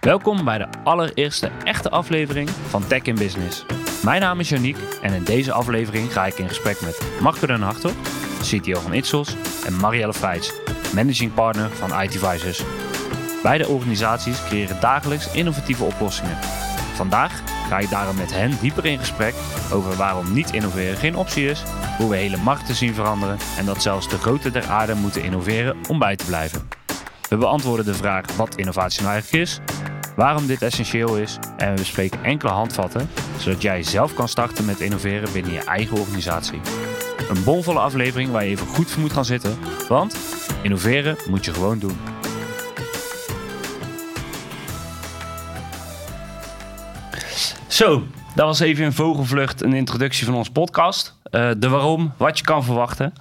Welkom 0.00 0.44
bij 0.44 0.58
de 0.58 0.68
allereerste 0.84 1.50
echte 1.64 1.90
aflevering 1.90 2.50
van 2.50 2.86
Tech 2.86 3.02
in 3.02 3.14
Business. 3.14 3.64
Mijn 4.04 4.20
naam 4.20 4.40
is 4.40 4.48
Janiek 4.48 4.76
en 5.02 5.12
in 5.12 5.24
deze 5.24 5.52
aflevering 5.52 6.12
ga 6.12 6.26
ik 6.26 6.38
in 6.38 6.48
gesprek 6.48 6.80
met 6.80 7.02
Marco 7.20 7.46
den 7.46 7.62
Hartog, 7.62 7.92
CTO 8.42 8.80
van 8.80 8.92
Itsos, 8.92 9.36
en 9.66 9.76
Marielle 9.76 10.14
Feits, 10.14 10.52
managing 10.94 11.34
partner 11.34 11.70
van 11.70 12.02
iTevisors. 12.02 12.62
Beide 13.42 13.68
organisaties 13.68 14.44
creëren 14.44 14.80
dagelijks 14.80 15.32
innovatieve 15.32 15.84
oplossingen. 15.84 16.38
Vandaag 16.94 17.42
ga 17.68 17.78
ik 17.78 17.90
daarom 17.90 18.16
met 18.16 18.32
hen 18.32 18.58
dieper 18.60 18.86
in 18.86 18.98
gesprek 18.98 19.34
over 19.72 19.96
waarom 19.96 20.32
niet 20.32 20.52
innoveren 20.52 20.96
geen 20.96 21.16
optie 21.16 21.48
is, 21.48 21.62
hoe 21.96 22.10
we 22.10 22.16
hele 22.16 22.36
markten 22.36 22.74
zien 22.74 22.94
veranderen 22.94 23.38
en 23.58 23.64
dat 23.64 23.82
zelfs 23.82 24.08
de 24.08 24.18
grote 24.18 24.50
der 24.50 24.66
aarde 24.66 24.94
moeten 24.94 25.22
innoveren 25.22 25.76
om 25.88 25.98
bij 25.98 26.16
te 26.16 26.24
blijven. 26.24 26.68
We 27.28 27.36
beantwoorden 27.36 27.84
de 27.84 27.94
vraag 27.94 28.36
wat 28.36 28.56
innovatie 28.56 29.00
nou 29.02 29.12
eigenlijk 29.12 29.42
is, 29.42 29.60
waarom 30.18 30.46
dit 30.46 30.62
essentieel 30.62 31.16
is 31.16 31.38
en 31.56 31.70
we 31.70 31.78
bespreken 31.78 32.24
enkele 32.24 32.50
handvatten 32.50 33.10
zodat 33.36 33.62
jij 33.62 33.82
zelf 33.82 34.14
kan 34.14 34.28
starten 34.28 34.64
met 34.64 34.80
innoveren 34.80 35.32
binnen 35.32 35.52
je 35.52 35.64
eigen 35.64 35.96
organisatie. 35.98 36.60
Een 37.28 37.44
bomvolle 37.44 37.78
aflevering 37.78 38.30
waar 38.30 38.44
je 38.44 38.50
even 38.50 38.66
goed 38.66 38.90
voor 38.90 39.00
moet 39.00 39.12
gaan 39.12 39.24
zitten, 39.24 39.58
want 39.88 40.16
innoveren 40.62 41.16
moet 41.28 41.44
je 41.44 41.52
gewoon 41.52 41.78
doen. 41.78 41.96
Zo, 47.66 48.02
dat 48.38 48.46
was 48.46 48.60
even 48.60 48.84
in 48.84 48.92
vogelvlucht 48.92 49.62
een 49.62 49.72
introductie 49.72 50.24
van 50.24 50.34
onze 50.34 50.52
podcast. 50.52 51.16
Uh, 51.30 51.50
de 51.58 51.68
waarom, 51.68 52.12
wat 52.16 52.38
je 52.38 52.44
kan 52.44 52.64
verwachten. 52.64 53.12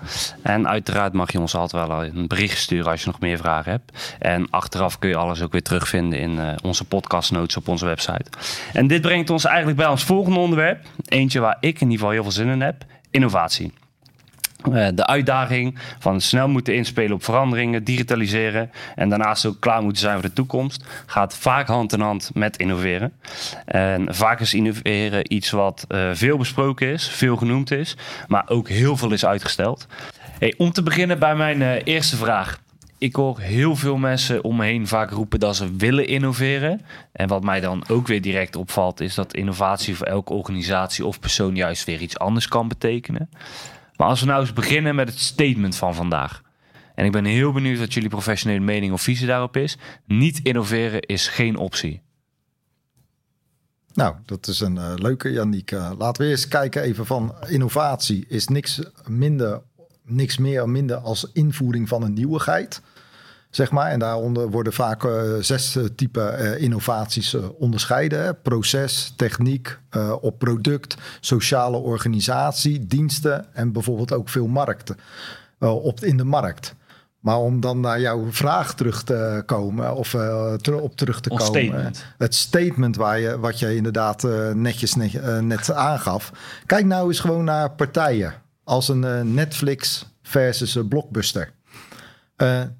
En 0.44 0.68
uiteraard 0.68 1.14
mag 1.14 1.32
je 1.32 1.40
ons 1.40 1.56
altijd 1.56 1.88
wel 1.88 2.04
een 2.04 2.28
bericht 2.28 2.58
sturen 2.58 2.92
als 2.92 3.02
je 3.02 3.08
nog 3.08 3.20
meer 3.20 3.38
vragen 3.38 3.72
hebt. 3.72 4.16
En 4.20 4.50
achteraf 4.50 5.00
kun 5.00 5.10
je 5.10 5.16
alles 5.16 5.42
ook 5.42 5.52
weer 5.52 5.64
terugvinden 5.64 6.20
in 6.20 6.32
uh, 6.32 6.50
onze 6.64 6.86
podcastnotes 6.86 7.58
op 7.58 7.68
onze 7.68 7.86
website. 7.86 8.26
En 8.74 8.88
dit 8.88 9.02
brengt 9.02 9.30
ons 9.30 9.46
eigenlijk 9.46 9.78
bij 9.78 9.88
ons 9.88 10.04
volgende 10.04 10.40
onderwerp. 10.40 10.86
Eentje 11.06 11.40
waar 11.40 11.58
ik 11.60 11.82
in 11.82 11.82
ieder 11.82 11.98
geval 11.98 12.12
heel 12.12 12.24
veel 12.24 12.32
zin 12.32 12.48
in 12.48 12.62
heb. 12.62 12.84
Innovatie. 13.12 13.74
Uh, 14.74 14.88
de 14.94 15.06
uitdaging 15.06 15.80
van 16.00 16.22
snel 16.22 16.48
moeten 16.48 16.76
inspelen 16.76 17.12
op 17.12 17.24
veranderingen, 17.24 17.84
digitaliseren 17.84 18.72
en 18.96 19.10
daarnaast 19.10 19.46
ook 19.46 19.60
klaar 19.60 19.82
moeten 19.82 20.02
zijn 20.02 20.14
voor 20.14 20.30
de 20.30 20.34
toekomst, 20.34 20.86
gaat 21.06 21.38
vaak 21.38 21.68
hand 21.68 21.94
in 21.94 22.00
hand 22.00 22.32
met 22.34 22.58
innoveren. 22.58 23.14
En 23.66 24.16
vaak 24.16 24.40
is 24.40 24.54
innoveren 24.54 25.34
iets 25.34 25.50
wat 25.50 25.86
uh, 25.90 26.10
veel 26.14 26.38
besproken 26.38 26.88
is, 26.88 27.08
veel 27.08 27.36
genoemd 27.38 27.72
is, 27.72 27.98
maar 28.28 28.44
ook 28.50 28.70
heel 28.70 28.98
veel 28.98 29.12
is 29.12 29.26
uitgesteld. 29.26 29.88
Om 30.58 30.72
te 30.72 30.84
beginnen 30.84 31.20
bij 31.20 31.36
mijn 31.36 31.62
uh, 31.62 31.76
eerste 31.84 32.16
vraag. 32.16 32.60
Ik 33.00 33.16
hoor 33.16 33.40
heel 33.40 33.76
veel 33.76 33.98
mensen 33.98 34.44
om 34.44 34.56
me 34.56 34.66
heen 34.66 34.88
vaak 34.88 35.12
roepen 35.12 35.40
dat 35.40 35.56
ze 35.56 35.76
willen 35.76 36.08
innoveren. 36.08 36.82
En 37.12 37.28
wat 37.28 37.44
mij 37.44 37.60
dan 37.60 37.84
ook 37.88 38.08
weer 38.08 38.22
direct 38.22 38.56
opvalt, 38.56 39.00
is 39.00 39.16
dat 39.16 39.34
innovatie 39.34 39.96
voor 39.96 40.08
elke 40.08 40.34
organisatie 40.34 41.06
of 41.06 41.20
persoon 41.20 41.56
juist 41.56 41.86
weer 41.86 42.02
iets 42.02 42.20
anders 42.20 42.48
kan 42.48 42.68
betekenen. 42.68 43.30
Maar 43.98 44.08
als 44.08 44.20
we 44.20 44.26
nou 44.26 44.42
eens 44.42 44.54
beginnen 44.54 44.96
met 44.96 45.10
het 45.10 45.20
statement 45.20 45.76
van 45.76 45.96
vandaag. 45.96 46.42
En 46.96 47.06
ik 47.06 47.12
ben 47.12 47.26
heel 47.26 47.52
benieuwd 47.52 47.80
wat 47.80 47.94
jullie 47.94 48.10
professionele 48.10 48.60
mening 48.60 48.94
of 48.94 49.02
visie 49.02 49.28
daarop 49.28 49.58
is. 49.58 49.78
Niet 50.06 50.40
innoveren 50.44 51.02
is 51.02 51.28
geen 51.28 51.58
optie. 51.58 52.02
Nou, 53.94 54.16
dat 54.26 54.48
is 54.48 54.60
een 54.60 54.76
uh, 54.76 54.94
leuke, 54.96 55.32
Janiek. 55.32 55.72
Uh, 55.72 55.92
laten 55.98 56.24
we 56.24 56.30
eerst 56.30 56.48
kijken 56.48 56.82
even 56.82 57.06
van 57.06 57.36
innovatie. 57.48 58.26
Is 58.28 58.48
niks, 58.48 58.82
minder, 59.08 59.62
niks 60.04 60.38
meer 60.38 60.70
minder 60.70 60.98
als 60.98 61.30
invoering 61.34 61.88
van 61.88 62.04
een 62.04 62.14
nieuwigheid. 62.14 62.82
Zeg 63.58 63.72
maar. 63.72 63.92
En 63.92 64.00
daaronder 64.00 64.50
worden 64.50 64.74
vaak 64.74 65.04
uh, 65.04 65.22
zes 65.40 65.78
typen 65.96 66.60
innovaties 66.60 67.36
onderscheiden. 67.58 68.24
Hè. 68.24 68.34
Proces, 68.34 69.14
techniek, 69.16 69.80
op 70.22 70.40
product, 70.40 70.96
sociale 71.20 71.78
organisatie, 71.78 72.88
diensten 72.88 73.54
en 73.54 73.72
bijvoorbeeld 73.72 74.14
ook 74.14 74.30
veel 74.30 74.48
markten 74.48 74.98
op, 75.60 76.00
in 76.00 76.18
de 76.18 76.24
markt. 76.24 76.76
Maar 77.20 77.38
om 77.38 77.60
dan 77.60 77.80
naar 77.80 78.00
jouw 78.00 78.32
vraag 78.32 78.76
terug 78.76 79.04
te 79.04 79.44
komen, 79.46 79.96
of 79.96 80.14
uh, 80.14 80.54
ter, 80.54 80.80
op 80.80 80.96
terug 80.96 81.20
te 81.20 81.30
Ons 81.30 81.44
komen. 81.44 81.62
Statement. 81.62 82.06
Het 82.18 82.36
statement 82.36 82.96
waar 82.96 83.20
je, 83.20 83.40
wat 83.40 83.60
je 83.60 83.76
inderdaad 83.76 84.24
uh, 84.24 84.52
netjes 84.52 84.96
net, 84.96 85.14
uh, 85.14 85.40
net 85.40 85.72
aangaf. 85.72 86.32
Kijk 86.66 86.86
nou 86.86 87.08
eens 87.08 87.20
gewoon 87.20 87.44
naar 87.44 87.72
partijen 87.72 88.34
als 88.64 88.88
een 88.88 89.34
Netflix 89.34 90.06
versus 90.22 90.76
een 90.76 90.88
Blockbuster. 90.88 91.56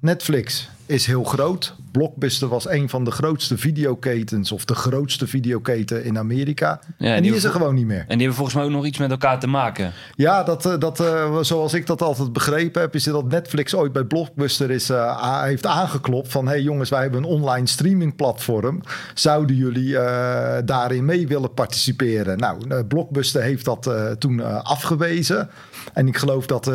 Netflix 0.00 0.68
is 0.88 1.06
heel 1.06 1.24
groot. 1.24 1.74
Blockbuster 1.90 2.48
was 2.48 2.68
een 2.68 2.88
van 2.88 3.04
de 3.04 3.10
grootste 3.10 3.58
videoketens 3.58 4.52
of 4.52 4.64
de 4.64 4.74
grootste 4.74 5.26
videoketen 5.26 6.04
in 6.04 6.18
Amerika. 6.18 6.80
Ja, 6.98 7.14
en 7.14 7.22
die, 7.22 7.30
die 7.30 7.40
is 7.40 7.44
er 7.44 7.50
gewoon 7.50 7.74
niet 7.74 7.86
meer. 7.86 8.00
En 8.00 8.06
die 8.08 8.18
hebben 8.18 8.34
volgens 8.34 8.56
mij 8.56 8.64
ook 8.64 8.70
nog 8.70 8.86
iets 8.86 8.98
met 8.98 9.10
elkaar 9.10 9.40
te 9.40 9.46
maken. 9.46 9.92
Ja, 10.14 10.42
dat, 10.42 10.76
dat, 10.78 11.00
uh, 11.00 11.38
zoals 11.40 11.74
ik 11.74 11.86
dat 11.86 12.02
altijd 12.02 12.32
begrepen 12.32 12.80
heb, 12.80 12.94
is 12.94 13.04
dat 13.04 13.28
Netflix 13.28 13.74
ooit 13.74 13.92
bij 13.92 14.04
Blockbuster 14.04 14.70
is, 14.70 14.90
uh, 14.90 15.42
heeft 15.42 15.66
aangeklopt 15.66 16.32
van... 16.32 16.48
hey 16.48 16.62
jongens, 16.62 16.90
wij 16.90 17.00
hebben 17.00 17.22
een 17.22 17.28
online 17.28 17.66
streaming 17.66 18.16
platform. 18.16 18.80
Zouden 19.14 19.56
jullie 19.56 19.88
uh, 19.88 20.56
daarin 20.64 21.04
mee 21.04 21.26
willen 21.26 21.54
participeren? 21.54 22.38
Nou, 22.38 22.84
Blockbuster 22.84 23.42
heeft 23.42 23.64
dat 23.64 23.90
toen 24.18 24.64
afgewezen. 24.64 25.50
En 25.92 26.08
ik 26.08 26.16
geloof 26.16 26.46
dat, 26.46 26.70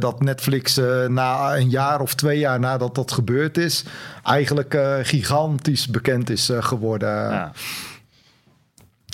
dat 0.00 0.20
Netflix 0.20 0.80
na 1.08 1.56
een 1.56 1.70
jaar 1.70 2.00
of 2.00 2.14
twee 2.14 2.38
jaar 2.38 2.60
nadat 2.60 2.94
dat 2.94 3.12
gebeurd 3.12 3.58
is... 3.58 3.84
eigenlijk 4.24 4.78
gigantisch 5.02 5.88
bekend 5.88 6.30
is 6.30 6.50
geworden... 6.60 7.08
Ja. 7.08 7.52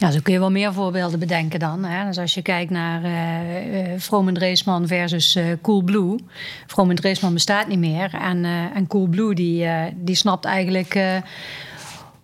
Ja, 0.01 0.11
zo 0.11 0.19
kun 0.23 0.33
je 0.33 0.39
wel 0.39 0.51
meer 0.51 0.73
voorbeelden 0.73 1.19
bedenken 1.19 1.59
dan. 1.59 1.85
Hè? 1.85 2.07
Dus 2.07 2.19
als 2.19 2.35
je 2.35 2.43
kijkt 2.43 2.71
naar 2.71 3.05
uh, 3.05 3.93
uh, 3.93 3.99
Vroom 3.99 4.29
en 4.29 4.35
Dreesman 4.35 4.87
versus 4.87 5.37
uh, 5.37 5.45
Coolblue. 5.63 6.19
Vroom 6.67 6.91
en 6.91 6.97
Dreesman 6.97 7.33
bestaat 7.33 7.69
niet 7.69 7.79
meer. 7.79 8.15
En, 8.15 8.45
en 8.75 8.87
Coolblue 8.87 9.35
die, 9.35 9.67
die 9.95 10.15
snapt 10.15 10.45
eigenlijk 10.45 11.23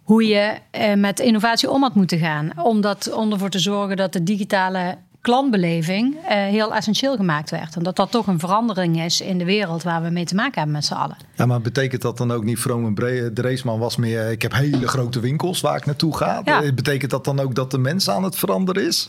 hoe 0.03 0.27
je 0.27 0.55
met 0.97 1.21
innovatie 1.21 1.71
om 1.71 1.83
had 1.83 1.95
moeten 1.95 2.19
gaan. 2.19 2.51
Om, 2.63 2.81
dat, 2.81 3.13
om 3.13 3.33
ervoor 3.33 3.51
te 3.51 3.59
zorgen 3.59 3.97
dat 3.97 4.13
de 4.13 4.23
digitale 4.23 4.99
klantbeleling 5.27 6.15
uh, 6.15 6.29
heel 6.29 6.75
essentieel 6.75 7.17
gemaakt 7.17 7.51
werd. 7.51 7.77
En 7.77 7.83
dat 7.83 7.97
dat 7.97 8.11
toch 8.11 8.27
een 8.27 8.39
verandering 8.39 9.03
is 9.03 9.21
in 9.21 9.39
de 9.39 9.45
wereld 9.45 9.83
waar 9.83 10.03
we 10.03 10.11
mee 10.11 10.25
te 10.25 10.35
maken 10.35 10.55
hebben 10.55 10.73
met 10.73 10.85
z'n 10.85 10.95
allen. 10.95 11.17
Ja, 11.35 11.47
maar 11.47 11.61
betekent 11.61 12.03
dat 12.03 12.17
dan 12.17 12.31
ook 12.31 12.45
niet, 12.45 12.59
Vroom 12.59 12.97
en 12.97 13.35
Dreesman 13.35 13.79
was 13.79 13.97
meer... 13.97 14.31
ik 14.31 14.43
heb 14.43 14.53
hele 14.53 14.89
grote 14.89 15.21
winkels 15.21 15.61
waar 15.61 15.77
ik 15.77 15.87
naartoe 15.87 16.17
ga. 16.17 16.43
Ja. 16.45 16.73
Betekent 16.73 17.11
dat 17.11 17.25
dan 17.25 17.41
ook 17.41 17.55
dat 17.55 17.71
de 17.71 17.79
mens 17.79 18.11
aan 18.11 18.23
het 18.23 18.37
veranderen 18.37 18.87
is? 18.87 19.09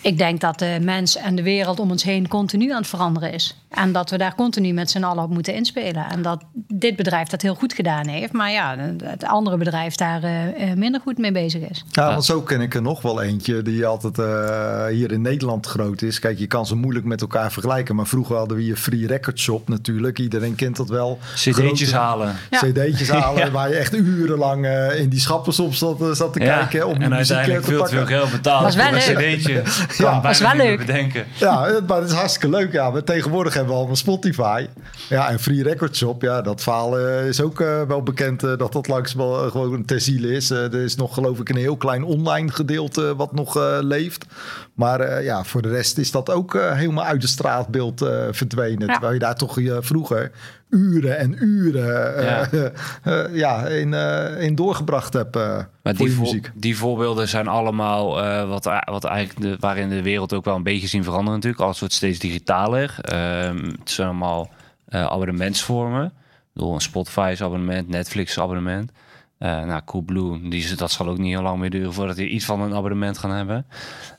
Ik 0.00 0.18
denk 0.18 0.40
dat 0.40 0.58
de 0.58 0.78
mens 0.82 1.16
en 1.16 1.34
de 1.34 1.42
wereld 1.42 1.80
om 1.80 1.90
ons 1.90 2.02
heen 2.02 2.28
continu 2.28 2.70
aan 2.70 2.78
het 2.78 2.86
veranderen 2.86 3.32
is. 3.32 3.56
En 3.70 3.92
dat 3.92 4.10
we 4.10 4.18
daar 4.18 4.34
continu 4.34 4.72
met 4.72 4.90
z'n 4.90 5.02
allen 5.02 5.24
op 5.24 5.30
moeten 5.30 5.54
inspelen. 5.54 6.06
En 6.10 6.22
dat 6.22 6.44
dit 6.52 6.96
bedrijf 6.96 7.28
dat 7.28 7.42
heel 7.42 7.54
goed 7.54 7.72
gedaan 7.72 8.06
heeft. 8.06 8.32
Maar 8.32 8.50
ja, 8.50 8.76
het 9.04 9.24
andere 9.24 9.56
bedrijf 9.56 9.94
daar 9.94 10.24
uh, 10.24 10.72
minder 10.74 11.00
goed 11.00 11.18
mee 11.18 11.32
bezig 11.32 11.62
is. 11.70 11.84
Ja, 11.90 12.08
want 12.08 12.24
zo 12.24 12.42
ken 12.42 12.60
ik 12.60 12.74
er 12.74 12.82
nog 12.82 13.02
wel 13.02 13.22
eentje 13.22 13.62
die 13.62 13.86
altijd 13.86 14.18
uh, 14.18 14.86
hier 14.86 15.12
in 15.12 15.22
Nederland 15.22 15.66
groot 15.66 16.02
is. 16.02 16.18
Kijk, 16.18 16.38
je 16.38 16.46
kan 16.46 16.66
ze 16.66 16.74
moeilijk 16.74 17.04
met 17.04 17.20
elkaar 17.20 17.52
vergelijken. 17.52 17.96
Maar 17.96 18.06
vroeger 18.06 18.36
hadden 18.36 18.56
we 18.56 18.62
hier 18.62 18.76
Free 18.76 19.06
Record 19.06 19.38
Shop 19.38 19.68
natuurlijk. 19.68 20.18
Iedereen 20.18 20.54
kent 20.54 20.76
dat 20.76 20.88
wel. 20.88 21.18
CD'tjes 21.34 21.92
halen. 21.92 22.36
Ja. 22.50 22.58
CD'tjes 22.58 23.10
halen, 23.20 23.44
ja. 23.44 23.50
waar 23.50 23.68
je 23.68 23.76
echt 23.76 23.94
urenlang 23.94 24.64
uh, 24.64 25.00
in 25.00 25.08
die 25.08 25.20
schappen 25.20 25.52
soms 25.52 25.78
zat, 25.78 26.16
zat 26.16 26.32
te 26.32 26.40
ja. 26.40 26.56
kijken. 26.56 26.88
Om 26.88 27.02
en 27.02 27.14
uiteindelijk 27.14 27.64
veel 27.64 27.84
te 27.84 27.90
veel 27.90 28.06
geld 28.06 28.30
betalen 28.30 28.72
voor 28.72 28.82
een 28.82 28.98
CD'tje. 28.98 29.62
Ja, 29.96 30.20
dat 30.20 30.30
is 30.30 30.40
wel 30.40 30.54
leuk. 30.54 30.78
Bedenken. 30.78 31.24
Ja, 31.34 31.80
maar 31.86 32.00
het 32.00 32.10
is 32.10 32.16
hartstikke 32.16 32.56
leuk. 32.56 32.72
Ja, 32.72 32.90
maar 32.90 33.04
tegenwoordig 33.04 33.56
hebben 33.58 33.74
we 33.74 33.78
allemaal 33.78 33.96
Spotify. 33.96 34.66
Ja, 35.08 35.30
en 35.30 35.38
Free 35.38 35.62
Record 35.62 35.96
Shop. 35.96 36.22
Ja, 36.22 36.42
dat 36.42 36.62
verhaal 36.62 36.98
uh, 36.98 37.28
is 37.28 37.40
ook 37.40 37.60
uh, 37.60 37.82
wel 37.82 38.02
bekend 38.02 38.42
uh, 38.42 38.56
dat 38.56 38.72
dat 38.72 38.88
langs 38.88 39.14
wel 39.14 39.50
gewoon 39.50 39.84
ter 39.84 40.00
ziele 40.00 40.32
is. 40.32 40.50
er 40.50 40.74
is 40.74 40.96
nog 40.96 41.14
geloof 41.14 41.40
ik 41.40 41.48
een 41.48 41.56
heel 41.56 41.76
klein 41.76 42.04
online 42.04 42.50
gedeelte 42.52 43.16
wat 43.16 43.32
nog 43.32 43.80
leeft. 43.80 44.26
Maar 44.74 45.22
ja, 45.22 45.44
voor 45.44 45.62
de 45.62 45.68
rest 45.68 45.98
is 45.98 46.10
dat 46.10 46.30
ook 46.30 46.52
helemaal 46.52 47.04
uit 47.04 47.20
de 47.20 47.26
straatbeeld 47.26 48.06
verdwenen. 48.30 48.86
Ja. 48.86 48.92
Terwijl 48.92 49.12
je 49.12 49.18
daar 49.18 49.36
toch 49.36 49.58
vroeger 49.80 50.30
uren 50.70 51.18
en 51.18 51.44
uren 51.44 52.24
ja. 52.24 52.52
Uh, 52.52 52.62
uh, 53.28 53.36
ja 53.36 53.66
in, 53.66 53.92
uh, 53.92 54.42
in 54.42 54.54
doorgebracht 54.54 55.12
heb 55.12 55.34
maar 55.34 55.68
voor 55.82 56.06
die, 56.06 56.14
je 56.14 56.20
muziek. 56.20 56.50
die 56.54 56.76
voorbeelden 56.76 57.28
zijn 57.28 57.48
allemaal 57.48 58.14
wat, 58.46 58.64
wat 58.84 59.04
eigenlijk 59.04 59.40
de, 59.40 59.56
waarin 59.60 59.88
de 59.88 60.02
wereld 60.02 60.32
ook 60.32 60.44
wel 60.44 60.56
een 60.56 60.62
beetje 60.62 60.88
zien 60.88 61.04
veranderen 61.04 61.34
natuurlijk. 61.34 61.62
Alles 61.62 61.78
wordt 61.78 61.94
steeds 61.94 62.18
digitaler. 62.18 62.96
Ehm, 63.00 63.64
het 63.64 63.90
zijn 63.90 64.08
allemaal 64.08 64.50
abonnementsvormen. 64.88 66.12
Bedoel, 66.52 66.74
een 66.74 66.80
Spotify 66.80 67.36
abonnement, 67.38 67.88
Netflix 67.88 68.38
abonnement. 68.38 68.92
nou, 69.38 69.80
Coolblue, 69.84 70.48
die, 70.48 70.74
dat 70.74 70.90
zal 70.90 71.08
ook 71.08 71.18
niet 71.18 71.32
heel 71.32 71.42
lang 71.42 71.58
meer 71.58 71.70
duren 71.70 71.92
voordat 71.92 72.16
die 72.16 72.28
iets 72.28 72.44
van 72.44 72.60
een 72.60 72.74
abonnement 72.74 73.18
gaan 73.18 73.30
hebben. 73.30 73.66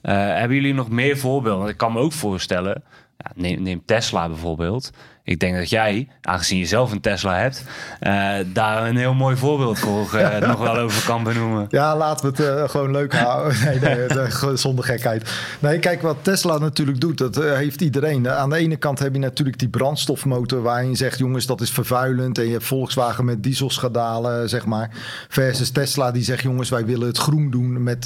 hebben 0.01 0.55
jullie 0.55 0.73
nog 0.73 0.89
meer 0.89 1.17
voorbeelden? 1.17 1.59
Want 1.59 1.71
ik 1.71 1.77
kan 1.77 1.93
me 1.93 1.99
ook 1.99 2.13
voorstellen, 2.13 2.83
ja, 3.17 3.31
neem, 3.35 3.61
neem 3.61 3.81
Tesla 3.85 4.27
bijvoorbeeld 4.27 4.91
ik 5.29 5.39
denk 5.39 5.55
dat 5.55 5.69
jij, 5.69 6.07
aangezien 6.21 6.57
je 6.57 6.65
zelf 6.65 6.91
een 6.91 7.01
Tesla 7.01 7.37
hebt, 7.37 7.63
uh, 8.01 8.33
daar 8.53 8.87
een 8.87 8.97
heel 8.97 9.13
mooi 9.13 9.35
voorbeeld 9.35 9.79
voor 9.79 10.09
uh, 10.15 10.37
nog 10.47 10.59
wel 10.59 10.77
over 10.77 11.05
kan 11.05 11.23
benoemen. 11.23 11.65
Ja, 11.69 11.97
laten 11.97 12.33
we 12.33 12.43
het 12.43 12.57
uh, 12.57 12.69
gewoon 12.69 12.91
leuk 12.91 13.13
houden. 13.13 13.57
Nee, 13.69 13.79
nee, 13.79 14.57
zonder 14.57 14.85
gekheid. 14.85 15.31
Nee, 15.59 15.79
kijk 15.79 16.01
wat 16.01 16.17
Tesla 16.21 16.57
natuurlijk 16.57 17.01
doet. 17.01 17.17
Dat 17.17 17.35
heeft 17.35 17.81
iedereen. 17.81 18.29
Aan 18.29 18.49
de 18.49 18.55
ene 18.55 18.75
kant 18.75 18.99
heb 18.99 19.13
je 19.13 19.19
natuurlijk 19.19 19.59
die 19.59 19.69
brandstofmotor 19.69 20.61
waarin 20.61 20.89
je 20.89 20.95
zegt, 20.95 21.17
jongens, 21.17 21.45
dat 21.45 21.61
is 21.61 21.71
vervuilend. 21.71 22.37
En 22.37 22.45
je 22.45 22.51
hebt 22.51 22.63
Volkswagen 22.63 23.25
met 23.25 23.43
dieselschadalen, 23.43 24.49
zeg 24.49 24.65
maar. 24.65 24.89
Versus 25.27 25.71
Tesla 25.71 26.11
die 26.11 26.23
zegt, 26.23 26.43
jongens, 26.43 26.69
wij 26.69 26.85
willen 26.85 27.07
het 27.07 27.17
groen 27.17 27.49
doen 27.49 27.83
met, 27.83 28.05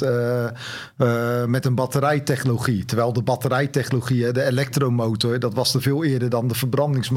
met 1.46 1.64
een 1.64 1.74
batterijtechnologie. 1.74 2.84
Terwijl 2.84 3.12
de 3.12 3.22
batterijtechnologie, 3.22 4.32
de 4.32 4.44
elektromotor, 4.44 5.38
dat 5.38 5.54
was 5.54 5.74
er 5.74 5.82
veel 5.82 6.04
eerder 6.04 6.30
dan 6.30 6.48
de 6.48 6.54
verbrandingsmotor. 6.54 7.13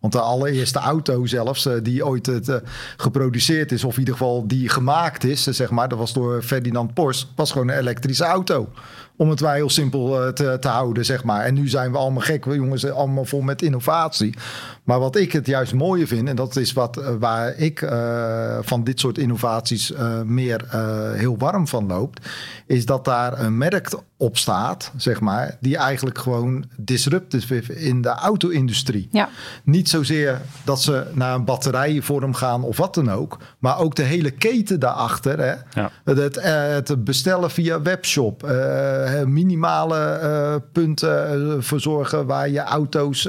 Want 0.00 0.12
de 0.12 0.20
allereerste 0.20 0.78
auto 0.78 1.26
zelfs, 1.26 1.66
eh, 1.66 1.74
die 1.82 2.06
ooit 2.06 2.28
uh, 2.28 2.56
geproduceerd 2.96 3.72
is, 3.72 3.84
of 3.84 3.92
in 3.92 3.98
ieder 3.98 4.14
geval 4.14 4.46
die 4.46 4.68
gemaakt 4.68 5.24
is, 5.24 5.42
zeg 5.42 5.70
maar, 5.70 5.88
dat 5.88 5.98
was 5.98 6.12
door 6.12 6.42
Ferdinand 6.42 6.94
Porsche, 6.94 7.26
was 7.36 7.52
gewoon 7.52 7.68
een 7.68 7.78
elektrische 7.78 8.24
auto. 8.24 8.68
Om 9.16 9.30
het 9.30 9.40
wij 9.40 9.54
heel 9.54 9.70
simpel 9.70 10.32
te, 10.32 10.56
te, 10.60 10.68
houden, 10.68 11.04
zeg 11.04 11.24
maar. 11.24 11.44
En 11.44 11.54
nu 11.54 11.68
zijn 11.68 11.92
we 11.92 11.98
allemaal 11.98 12.22
gek, 12.22 12.44
we 12.44 12.54
jongens, 12.54 12.90
allemaal 12.90 13.24
vol 13.24 13.40
met 13.40 13.62
innovatie. 13.62 14.34
Maar 14.82 14.98
wat 14.98 15.16
ik 15.16 15.32
het 15.32 15.46
juist 15.46 15.74
mooie 15.74 16.06
vind, 16.06 16.28
en 16.28 16.36
dat 16.36 16.56
is 16.56 16.72
wat, 16.72 17.16
waar 17.18 17.56
ik 17.56 17.78
van 18.60 18.84
dit 18.84 19.00
soort 19.00 19.18
innovaties 19.18 19.92
meer 20.24 20.64
heel 21.16 21.36
warm 21.38 21.68
van 21.68 21.86
loopt, 21.86 22.28
is 22.66 22.86
dat 22.86 23.04
daar 23.04 23.40
een 23.40 23.58
merk 23.58 23.90
op 24.22 24.36
staat, 24.36 24.92
zeg 24.96 25.20
maar, 25.20 25.56
die 25.60 25.76
eigenlijk 25.76 26.18
gewoon 26.18 26.64
disruptief 26.76 27.50
is 27.50 27.68
in 27.68 28.02
de 28.02 28.08
auto-industrie. 28.08 29.08
Ja. 29.10 29.28
Niet 29.64 29.88
zozeer 29.88 30.40
dat 30.64 30.82
ze 30.82 31.06
naar 31.12 31.34
een 31.34 31.44
batterijvorm 31.44 32.34
gaan 32.34 32.62
of 32.62 32.76
wat 32.76 32.94
dan 32.94 33.10
ook, 33.10 33.38
maar 33.58 33.78
ook 33.78 33.94
de 33.94 34.02
hele 34.02 34.30
keten 34.30 34.80
daarachter. 34.80 35.38
Hè? 35.38 35.80
Ja. 35.80 35.90
Het, 36.04 36.42
het, 36.88 37.04
bestellen 37.04 37.50
via 37.50 37.82
webshop, 37.82 38.42
uh, 39.02 39.24
minimale 39.24 40.20
uh, 40.22 40.54
punten 40.72 41.46
uh, 41.46 41.54
verzorgen 41.58 42.26
waar 42.26 42.48
je 42.48 42.60
auto's 42.60 43.28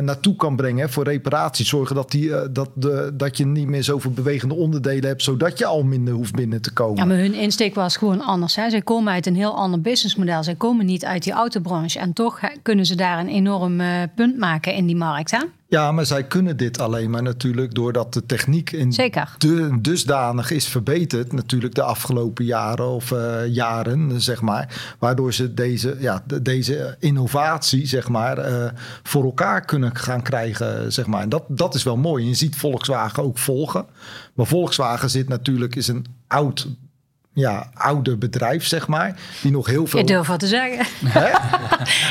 naartoe 0.00 0.36
kan 0.36 0.56
brengen 0.56 0.90
voor 0.90 1.04
reparatie. 1.04 1.64
Zorgen 1.64 1.96
dat, 1.96 2.10
die, 2.10 2.50
dat, 2.52 2.70
de, 2.74 3.10
dat 3.14 3.36
je 3.36 3.46
niet 3.46 3.66
meer 3.66 3.82
zoveel 3.82 4.10
bewegende 4.10 4.54
onderdelen 4.54 5.04
hebt, 5.04 5.22
zodat 5.22 5.58
je 5.58 5.66
al 5.66 5.82
minder 5.82 6.14
hoeft 6.14 6.34
binnen 6.34 6.62
te 6.62 6.72
komen. 6.72 6.96
Ja, 6.96 7.04
maar 7.04 7.16
hun 7.16 7.34
insteek 7.34 7.74
was 7.74 7.96
gewoon 7.96 8.20
anders. 8.20 8.56
Hè. 8.56 8.70
Zij 8.70 8.82
komen 8.82 9.12
uit 9.12 9.26
een 9.26 9.36
heel 9.36 9.56
ander 9.56 9.80
businessmodel. 9.80 10.42
Zij 10.42 10.54
komen 10.54 10.86
niet 10.86 11.04
uit 11.04 11.22
die 11.22 11.32
autobranche. 11.32 11.98
En 11.98 12.12
toch 12.12 12.40
kunnen 12.62 12.86
ze 12.86 12.94
daar 12.94 13.18
een 13.18 13.28
enorm 13.28 13.80
punt 14.14 14.38
maken 14.38 14.74
in 14.74 14.86
die 14.86 14.96
markt. 14.96 15.30
Hè? 15.30 15.38
Ja, 15.72 15.92
maar 15.92 16.06
zij 16.06 16.24
kunnen 16.24 16.56
dit 16.56 16.78
alleen 16.78 17.10
maar 17.10 17.22
natuurlijk 17.22 17.74
doordat 17.74 18.12
de 18.12 18.26
techniek 18.26 18.72
in 18.72 18.92
Zeker. 18.92 19.34
De, 19.38 19.78
dusdanig 19.80 20.50
is 20.50 20.68
verbeterd. 20.68 21.32
Natuurlijk 21.32 21.74
de 21.74 21.82
afgelopen 21.82 22.44
jaren 22.44 22.88
of 22.88 23.10
uh, 23.10 23.46
jaren, 23.46 24.20
zeg 24.20 24.40
maar. 24.40 24.94
Waardoor 24.98 25.32
ze 25.32 25.54
deze, 25.54 25.96
ja, 25.98 26.24
deze 26.42 26.96
innovatie, 26.98 27.86
zeg 27.86 28.08
maar, 28.08 28.50
uh, 28.50 28.70
voor 29.02 29.24
elkaar 29.24 29.64
kunnen 29.64 29.96
gaan 29.96 30.22
krijgen, 30.22 30.92
zeg 30.92 31.06
maar. 31.06 31.22
En 31.22 31.28
dat, 31.28 31.44
dat 31.48 31.74
is 31.74 31.82
wel 31.82 31.96
mooi. 31.96 32.26
Je 32.26 32.34
ziet 32.34 32.56
Volkswagen 32.56 33.22
ook 33.22 33.38
volgen. 33.38 33.86
Maar 34.34 34.46
Volkswagen 34.46 35.10
zit 35.10 35.28
natuurlijk, 35.28 35.76
is 35.76 35.88
een 35.88 36.06
oud 36.26 36.68
ja, 37.32 37.70
oude 37.74 38.16
bedrijf, 38.16 38.66
zeg 38.66 38.88
maar. 38.88 39.16
Die 39.42 39.50
nog 39.50 39.66
heel 39.66 39.86
veel. 39.86 39.98
Je 39.98 40.06
durft 40.06 40.28
wat 40.28 40.40
te 40.40 40.46
zeggen. 40.46 40.86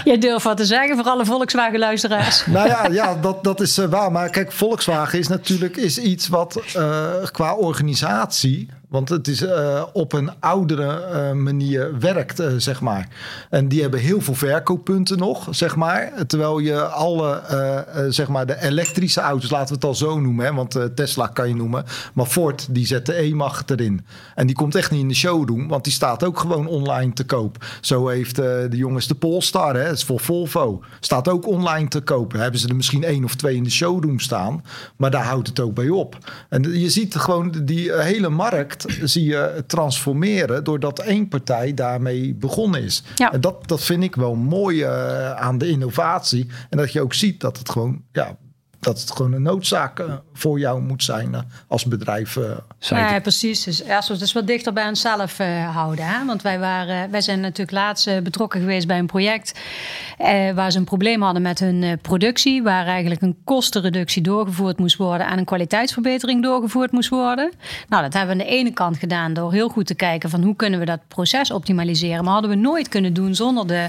Je 0.12 0.18
durft 0.18 0.44
wat 0.44 0.58
te 0.58 0.66
zeggen 0.66 0.96
voor 0.96 1.06
alle 1.06 1.26
Volkswagen-luisteraars. 1.26 2.46
nou 2.46 2.68
ja, 2.68 2.88
ja 2.88 3.16
dat, 3.16 3.44
dat 3.44 3.62
is 3.62 3.78
uh, 3.78 3.86
waar. 3.86 4.12
Maar 4.12 4.30
kijk, 4.30 4.52
Volkswagen 4.52 5.20
is 5.20 5.28
natuurlijk 5.28 5.78
is 5.78 5.98
iets 5.98 6.28
wat 6.28 6.64
uh, 6.76 7.08
qua 7.32 7.56
organisatie 7.56 8.70
want 8.92 9.10
het 9.10 9.28
is 9.28 9.42
uh, 9.42 9.84
op 9.94 10.14
een 10.14 10.32
oudere 10.40 11.08
uh, 11.14 11.32
manier 11.32 12.00
werkt, 12.00 12.40
uh, 12.40 12.48
zeg 12.58 12.82
maar. 12.82 13.08
En 13.50 13.68
die 13.68 13.82
hebben 13.82 14.00
heel 14.00 14.22
veel 14.22 14.34
verkooppunten 14.34 15.18
nog, 15.18 15.48
zeg 15.52 15.76
maar. 15.76 16.26
Terwijl 16.28 16.60
je 16.60 16.82
alle, 16.84 17.42
zeg 18.10 18.28
maar, 18.28 18.46
de 18.46 18.62
elektrische 18.62 19.22
auto's, 19.22 19.50
laten 19.50 19.68
we 19.68 19.74
het 19.74 19.84
al 19.84 19.96
zo 19.96 20.20
noemen. 20.20 20.46
Hè, 20.46 20.54
want 20.54 20.80
Tesla 20.96 21.28
kan 21.28 21.48
je 21.48 21.56
noemen. 21.56 21.86
Maar 22.14 22.26
Ford, 22.26 22.68
die 22.70 22.86
zet 22.86 23.06
de 23.06 23.22
E-Macht 23.22 23.72
erin. 23.72 24.06
En 24.36 24.48
die 24.48 24.56
komt 24.56 24.76
echt 24.76 24.92
niet 24.92 25.02
in 25.02 25.08
de 25.08 25.14
showroom, 25.14 25.68
want 25.68 25.84
die 25.84 25.94
staat 25.94 26.24
ook 26.24 26.40
gewoon 26.40 26.68
online 26.68 27.14
te 27.14 27.26
koop. 27.26 27.66
Zo 27.82 28.08
heeft 28.08 28.36
de 28.36 28.68
jongens 28.72 29.08
de 29.08 29.16
Polestar, 29.16 29.76
hè, 29.76 29.84
dat 29.84 29.98
is 29.98 30.04
voor 30.04 30.20
Volvo. 30.20 30.84
Staat 31.00 31.28
ook 31.28 31.48
online 31.48 31.88
te 31.88 32.02
kopen. 32.02 32.40
Hebben 32.40 32.60
ze 32.60 32.68
er 32.68 32.76
misschien 32.76 33.04
één 33.04 33.24
of 33.24 33.36
twee 33.36 33.56
in 33.56 33.64
de 33.64 33.72
showroom 33.72 34.20
staan. 34.20 34.64
Maar 34.96 35.12
daar 35.12 35.26
houdt 35.26 35.48
het 35.48 35.60
ook 35.60 35.74
bij 35.74 35.90
op. 35.90 36.18
En 36.50 36.80
je 36.80 36.90
ziet 36.90 37.16
gewoon 37.16 37.54
die 37.64 37.94
hele 37.94 38.30
markt 38.30 38.80
zie 39.04 39.26
je 39.26 39.64
transformeren 39.68 40.64
doordat 40.64 41.00
één 41.00 41.28
partij 41.28 41.74
daarmee 41.74 42.34
begonnen 42.34 42.84
is. 42.84 43.04
Ja. 43.16 43.34
En 43.34 43.42
dat, 43.42 43.68
dat 43.68 43.84
vind 43.84 44.04
ik 44.04 44.16
wel 44.16 44.36
mooi 44.36 44.84
uh, 44.84 45.32
aan 45.32 45.58
de 45.58 45.70
innovatie. 45.70 46.48
En 46.70 46.78
dat 46.78 46.92
je 46.92 47.02
ook 47.02 47.14
ziet 47.14 47.40
dat 47.40 47.58
het 47.58 47.70
gewoon 47.70 48.02
ja, 48.12 48.38
dat 48.82 49.00
het 49.00 49.12
gewoon 49.12 49.34
een 49.34 49.42
noodzaak 49.42 50.00
uh, 50.00 50.14
voor 50.34 50.60
jou 50.60 50.82
moet 50.82 51.04
zijn 51.04 51.32
uh, 51.32 51.40
als 51.68 51.86
bedrijf. 51.86 52.36
Uh, 52.36 52.46
ja, 52.80 53.20
precies. 53.20 53.64
Dus 53.64 53.78
ja, 53.86 54.00
dus 54.00 54.34
wat 54.34 54.48
dichter 54.48 54.74
bij 54.74 54.88
onszelf 54.88 55.38
houden. 55.74 56.06
Hè? 56.06 56.26
Want 56.26 56.42
wij, 56.42 56.60
waren, 56.60 57.12
wij 57.12 57.22
zijn 57.22 57.40
natuurlijk 57.40 57.72
laatst 57.72 58.24
betrokken 58.24 58.60
geweest 58.60 58.88
bij 58.88 58.98
een 58.98 59.06
project 59.06 59.60
waar 60.56 60.72
ze 60.72 60.78
een 60.78 60.84
probleem 60.84 61.22
hadden 61.22 61.42
met 61.42 61.60
hun 61.60 62.00
productie. 62.02 62.64
Waar 62.64 62.86
eigenlijk 62.86 63.22
een 63.22 63.38
kostenreductie 63.44 64.22
doorgevoerd 64.22 64.78
moest 64.78 64.98
worden 64.98 65.28
en 65.28 65.38
een 65.38 65.46
kwaliteitsverbetering 65.46 66.44
doorgevoerd 66.44 66.92
moest 66.92 67.10
worden. 67.10 67.52
Nou, 67.90 68.04
dat 68.04 68.14
hebben 68.14 68.38
we 68.38 68.44
aan 68.44 68.50
de 68.50 68.56
ene 68.56 68.72
kant 68.72 68.98
gedaan 68.98 69.34
door 69.34 69.52
heel 69.52 69.70
goed 69.70 69.86
te 69.88 69.96
kijken 69.96 70.30
van 70.30 70.44
hoe 70.44 70.56
kunnen 70.56 70.80
we 70.80 70.86
dat 70.86 71.00
proces 71.08 71.52
optimaliseren. 71.52 72.24
Maar 72.24 72.34
hadden 72.34 72.52
we 72.52 72.58
nooit 72.58 72.90
kunnen 72.90 73.14
doen 73.14 73.36
zonder 73.36 73.68
de 73.68 73.88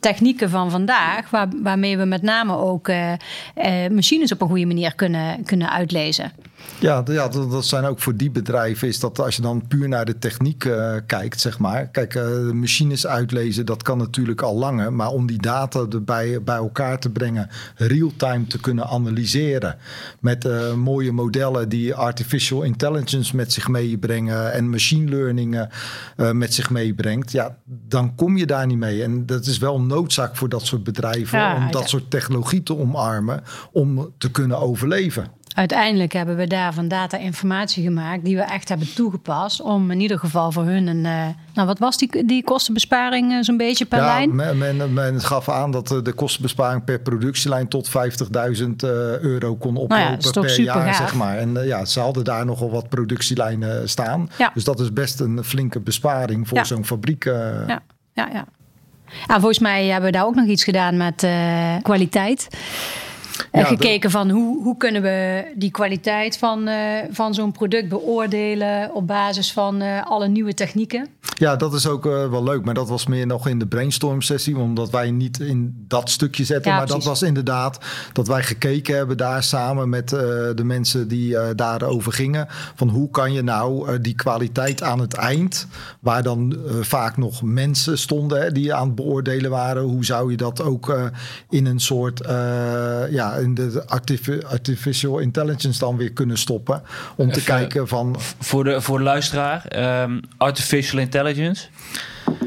technieken 0.00 0.50
van 0.50 0.70
vandaag, 0.70 1.30
waar, 1.30 1.48
waarmee 1.62 1.98
we 1.98 2.04
met 2.04 2.22
name 2.22 2.56
ook 2.56 2.90
machines 3.90 4.31
op 4.32 4.40
een 4.40 4.48
goede 4.48 4.66
manier 4.66 4.94
kunnen, 4.94 5.44
kunnen 5.44 5.70
uitlezen. 5.70 6.32
Ja, 6.82 7.02
ja 7.06 7.28
dat, 7.28 7.50
dat, 7.50 7.64
zijn 7.64 7.84
ook 7.84 8.00
voor 8.00 8.16
die 8.16 8.30
bedrijven 8.30 8.88
is 8.88 9.00
dat 9.00 9.18
als 9.18 9.36
je 9.36 9.42
dan 9.42 9.66
puur 9.68 9.88
naar 9.88 10.04
de 10.04 10.18
techniek 10.18 10.64
uh, 10.64 10.94
kijkt, 11.06 11.40
zeg 11.40 11.58
maar. 11.58 11.86
Kijk, 11.86 12.14
uh, 12.14 12.22
de 12.22 12.50
machines 12.54 13.06
uitlezen, 13.06 13.66
dat 13.66 13.82
kan 13.82 13.98
natuurlijk 13.98 14.42
al 14.42 14.56
langer. 14.56 14.92
Maar 14.92 15.08
om 15.08 15.26
die 15.26 15.40
data 15.40 15.86
erbij 15.90 16.42
bij 16.42 16.56
elkaar 16.56 16.98
te 16.98 17.10
brengen, 17.10 17.48
real-time 17.76 18.46
te 18.46 18.60
kunnen 18.60 18.86
analyseren. 18.86 19.76
Met 20.20 20.44
uh, 20.44 20.74
mooie 20.74 21.12
modellen 21.12 21.68
die 21.68 21.94
artificial 21.94 22.62
intelligence 22.62 23.36
met 23.36 23.52
zich 23.52 23.68
meebrengen 23.68 24.52
en 24.52 24.70
machine 24.70 25.10
learning 25.10 25.68
met 26.32 26.54
zich 26.54 26.70
meebrengt. 26.70 27.32
Ja, 27.32 27.56
dan 27.64 28.14
kom 28.14 28.36
je 28.36 28.46
daar 28.46 28.66
niet 28.66 28.78
mee. 28.78 29.02
En 29.02 29.26
dat 29.26 29.46
is 29.46 29.58
wel 29.58 29.80
noodzaak 29.80 30.36
voor 30.36 30.48
dat 30.48 30.66
soort 30.66 30.84
bedrijven 30.84 31.38
ja, 31.38 31.56
om 31.56 31.70
dat 31.70 31.82
ja. 31.82 31.88
soort 31.88 32.10
technologie 32.10 32.62
te 32.62 32.78
omarmen 32.78 33.42
om 33.72 34.12
te 34.18 34.30
kunnen 34.30 34.58
overleven. 34.58 35.40
Uiteindelijk 35.54 36.12
hebben 36.12 36.36
we 36.36 36.46
daarvan 36.46 36.88
data-informatie 36.88 37.82
gemaakt 37.82 38.24
die 38.24 38.36
we 38.36 38.42
echt 38.42 38.68
hebben 38.68 38.94
toegepast 38.94 39.60
om 39.60 39.90
in 39.90 40.00
ieder 40.00 40.18
geval 40.18 40.52
voor 40.52 40.64
hun 40.64 40.86
een. 40.86 41.04
Uh, 41.04 41.26
nou, 41.54 41.66
wat 41.66 41.78
was 41.78 41.96
die, 41.96 42.24
die 42.26 42.44
kostenbesparing 42.44 43.32
uh, 43.32 43.38
zo'n 43.40 43.56
beetje 43.56 43.84
per 43.84 43.98
ja, 43.98 44.04
lijn? 44.04 44.34
Men, 44.34 44.58
men, 44.58 44.92
men, 44.92 45.20
gaf 45.20 45.48
aan 45.48 45.70
dat 45.70 45.88
de 45.88 46.12
kostenbesparing 46.12 46.84
per 46.84 47.00
productielijn 47.00 47.68
tot 47.68 47.88
50.000 47.88 47.92
uh, 47.94 49.18
euro 49.18 49.56
kon 49.56 49.76
oplopen 49.76 49.96
nou 49.96 50.18
ja, 50.20 50.40
per 50.40 50.60
jaar, 50.60 50.86
gaaf. 50.86 50.96
zeg 50.96 51.14
maar. 51.14 51.38
En 51.38 51.64
ja, 51.64 51.84
ze 51.84 52.00
hadden 52.00 52.24
daar 52.24 52.44
nogal 52.44 52.70
wat 52.70 52.88
productielijnen 52.88 53.88
staan. 53.88 54.30
Ja. 54.38 54.50
Dus 54.54 54.64
dat 54.64 54.80
is 54.80 54.92
best 54.92 55.20
een 55.20 55.44
flinke 55.44 55.80
besparing 55.80 56.48
voor 56.48 56.66
zo'n 56.66 56.84
fabriek. 56.84 57.24
Ja, 57.24 57.82
ja, 58.12 58.28
ja. 58.32 58.44
Ja, 59.26 59.34
volgens 59.34 59.58
mij 59.58 59.86
hebben 59.86 60.10
we 60.10 60.16
daar 60.16 60.26
ook 60.26 60.34
nog 60.34 60.46
iets 60.46 60.64
gedaan 60.64 60.96
met 60.96 61.26
kwaliteit. 61.82 62.48
En 63.50 63.60
ja, 63.60 63.66
gekeken 63.66 64.10
van 64.10 64.30
hoe, 64.30 64.62
hoe 64.62 64.76
kunnen 64.76 65.02
we 65.02 65.44
die 65.54 65.70
kwaliteit 65.70 66.38
van, 66.38 66.68
uh, 66.68 66.76
van 67.10 67.34
zo'n 67.34 67.52
product 67.52 67.88
beoordelen 67.88 68.94
op 68.94 69.06
basis 69.06 69.52
van 69.52 69.82
uh, 69.82 70.02
alle 70.06 70.28
nieuwe 70.28 70.54
technieken. 70.54 71.08
Ja, 71.38 71.56
dat 71.56 71.74
is 71.74 71.86
ook 71.86 72.06
uh, 72.06 72.30
wel 72.30 72.44
leuk. 72.44 72.64
Maar 72.64 72.74
dat 72.74 72.88
was 72.88 73.06
meer 73.06 73.26
nog 73.26 73.48
in 73.48 73.58
de 73.58 73.66
brainstorm 73.66 74.22
sessie. 74.22 74.58
Omdat 74.58 74.90
wij 74.90 75.10
niet 75.10 75.40
in 75.40 75.84
dat 75.88 76.10
stukje 76.10 76.44
zetten. 76.44 76.70
Ja, 76.70 76.76
maar 76.76 76.86
precies. 76.86 77.04
dat 77.04 77.12
was 77.12 77.28
inderdaad 77.28 77.78
dat 78.12 78.26
wij 78.26 78.42
gekeken 78.42 78.96
hebben 78.96 79.16
daar 79.16 79.42
samen 79.42 79.88
met 79.88 80.08
de 80.08 80.62
mensen 80.64 81.08
die 81.08 81.54
daarover 81.54 82.12
gingen. 82.12 82.46
Van 82.74 82.88
hoe 82.88 83.10
kan 83.10 83.32
je 83.32 83.42
nou 83.42 84.00
die 84.00 84.14
kwaliteit 84.14 84.82
aan 84.82 84.98
het 84.98 85.14
eind. 85.14 85.66
Waar 86.00 86.22
dan 86.22 86.56
vaak 86.80 87.16
nog 87.16 87.42
mensen 87.42 87.98
stonden 87.98 88.42
hè, 88.42 88.52
die 88.52 88.74
aan 88.74 88.86
het 88.86 88.94
beoordelen 88.94 89.50
waren. 89.50 89.82
Hoe 89.82 90.04
zou 90.04 90.30
je 90.30 90.36
dat 90.36 90.62
ook 90.62 91.10
in 91.48 91.66
een 91.66 91.80
soort 91.80 92.20
ja, 93.10 93.31
in 93.38 93.54
de 93.54 93.82
artificial 94.48 95.18
intelligence 95.18 95.78
dan 95.78 95.96
weer 95.96 96.12
kunnen 96.12 96.38
stoppen. 96.38 96.82
Om 97.16 97.26
te 97.32 97.40
Even 97.40 97.54
kijken 97.54 97.88
van. 97.88 98.16
Voor 98.40 98.64
de, 98.64 98.80
voor 98.80 98.98
de 98.98 99.04
luisteraar, 99.04 99.66
um, 100.02 100.20
artificial 100.36 101.00
intelligence. 101.00 101.66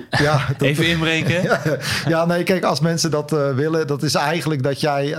Ja, 0.09 0.45
dat- 0.57 0.61
Even 0.67 0.87
inbreken. 0.87 1.59
ja, 2.13 2.25
nee, 2.25 2.43
kijk, 2.43 2.63
als 2.63 2.79
mensen 2.79 3.11
dat 3.11 3.33
eh, 3.33 3.53
willen, 3.55 3.87
dat 3.87 4.03
is 4.03 4.15
eigenlijk 4.15 4.63
dat 4.63 4.81
jij, 4.81 5.11
eh, 5.13 5.17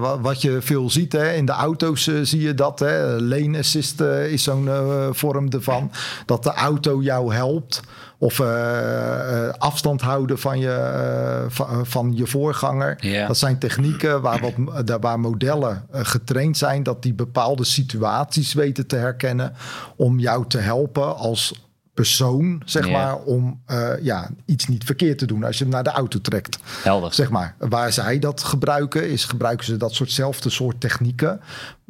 wa- 0.00 0.20
wat 0.20 0.42
je 0.42 0.58
veel 0.62 0.90
ziet, 0.90 1.12
hè, 1.12 1.32
in 1.32 1.44
de 1.44 1.52
auto's 1.52 2.06
eh, 2.06 2.14
zie 2.22 2.40
je 2.40 2.54
dat, 2.54 2.78
hè, 2.78 3.20
lane 3.20 3.58
assist 3.58 4.00
is 4.00 4.42
zo'n 4.42 4.68
vorm 5.12 5.48
ervan, 5.50 5.90
dat 6.26 6.42
de 6.42 6.52
auto 6.52 7.02
jou 7.02 7.34
helpt. 7.34 7.80
Of 8.22 8.40
eh, 8.40 9.46
eh, 9.46 9.54
afstand 9.58 10.00
houden 10.00 10.38
van 10.38 10.58
je, 10.58 10.72
eh, 10.72 11.44
van, 11.48 11.86
van 11.86 12.12
je 12.16 12.26
voorganger. 12.26 12.98
Dat 13.26 13.38
zijn 13.38 13.58
technieken 13.58 14.20
waar, 14.20 14.40
wat, 14.40 14.98
waar 15.00 15.20
modellen 15.20 15.86
getraind 15.92 16.56
zijn, 16.56 16.82
dat 16.82 17.02
die 17.02 17.14
bepaalde 17.14 17.64
situaties 17.64 18.52
weten 18.52 18.86
te 18.86 18.96
herkennen 18.96 19.52
om 19.96 20.18
jou 20.18 20.44
te 20.48 20.58
helpen 20.58 21.16
als 21.16 21.68
persoon, 21.94 22.62
zeg 22.64 22.90
maar, 22.90 23.16
om 23.16 23.62
ja, 24.00 24.30
iets 24.44 24.66
niet 24.66 24.84
verkeerd 24.84 25.18
te 25.18 25.26
doen 25.26 25.44
als 25.44 25.58
je 25.58 25.64
hem 25.64 25.72
naar 25.72 25.84
de 25.84 25.90
auto 25.90 26.20
trekt. 26.20 26.58
Helder. 26.82 27.14
Zeg 27.14 27.30
maar, 27.30 27.54
waar 27.58 27.92
zij 27.92 28.18
dat 28.18 28.42
gebruiken, 28.42 29.10
is 29.10 29.24
gebruiken 29.24 29.66
ze 29.66 29.76
dat 29.76 29.94
soortzelfde 29.94 30.50
soort 30.50 30.80
technieken. 30.80 31.40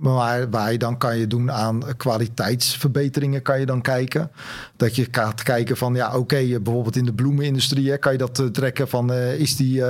Maar 0.01 0.51
waar 0.51 0.73
je 0.73 0.79
dan 0.79 0.99
kan 0.99 1.19
je 1.19 1.27
doen 1.27 1.53
aan 1.53 1.83
kwaliteitsverbeteringen, 1.97 3.43
kan 3.43 3.61
je 3.61 3.67
dan 3.67 3.81
kijken. 3.81 4.31
Dat 4.77 4.97
je 4.97 5.09
gaat 5.11 5.43
kijken 5.43 5.77
van, 5.77 5.95
ja, 5.95 6.17
oké, 6.17 6.37
eh, 6.37 6.61
bijvoorbeeld 6.61 6.97
in 6.97 7.05
de 7.05 7.13
bloemenindustrie, 7.13 7.91
hè, 7.91 7.97
kan 7.97 8.13
je 8.13 8.19
dat 8.19 8.39
eh, 8.39 8.47
trekken 8.47 8.89
van, 8.89 9.13
eh, 9.13 9.39
is, 9.39 9.57
die, 9.57 9.83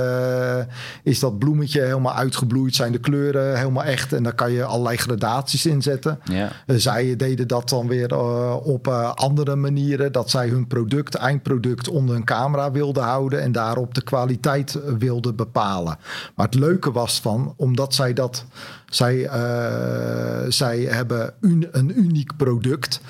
is 1.03 1.19
dat 1.19 1.39
bloemetje 1.39 1.81
helemaal 1.81 2.13
uitgebloeid? 2.13 2.75
Zijn 2.75 2.91
de 2.91 2.99
kleuren 2.99 3.57
helemaal 3.57 3.83
echt? 3.83 4.13
En 4.13 4.23
dan 4.23 4.35
kan 4.35 4.51
je 4.51 4.63
allerlei 4.63 4.97
gradaties 4.97 5.65
inzetten. 5.65 6.19
Ja. 6.23 6.51
Zij 6.65 7.15
deden 7.15 7.47
dat 7.47 7.69
dan 7.69 7.87
weer 7.87 8.15
op 8.63 8.87
andere 9.15 9.55
manieren. 9.55 10.11
Dat 10.11 10.29
zij 10.29 10.47
hun 10.47 10.67
product, 10.67 11.15
eindproduct 11.15 11.87
onder 11.87 12.15
een 12.15 12.23
camera 12.23 12.71
wilden 12.71 13.03
houden. 13.03 13.41
En 13.41 13.51
daarop 13.51 13.93
de 13.93 14.03
kwaliteit 14.03 14.79
wilden 14.97 15.35
bepalen. 15.35 15.97
Maar 16.35 16.45
het 16.45 16.55
leuke 16.55 16.91
was 16.91 17.19
van, 17.19 17.53
omdat 17.57 17.93
zij 17.93 18.13
dat. 18.13 18.45
Zij, 18.91 19.25
eh, 19.25 20.45
zij 20.49 20.79
hebben 20.79 21.33
un- 21.41 21.67
een 21.71 21.99
uniek 21.99 22.31
product. 22.37 23.01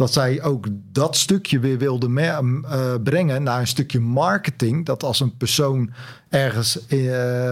Dat 0.00 0.12
zij 0.12 0.42
ook 0.42 0.66
dat 0.92 1.16
stukje 1.16 1.58
weer 1.58 1.78
wilden 1.78 2.12
me- 2.12 2.60
eh, 2.68 2.94
brengen 3.04 3.42
naar 3.42 3.60
een 3.60 3.66
stukje 3.66 4.00
marketing. 4.00 4.86
Dat 4.86 5.02
als 5.02 5.20
een 5.20 5.36
persoon 5.36 5.90
ergens 6.28 6.86
eh, 6.86 6.98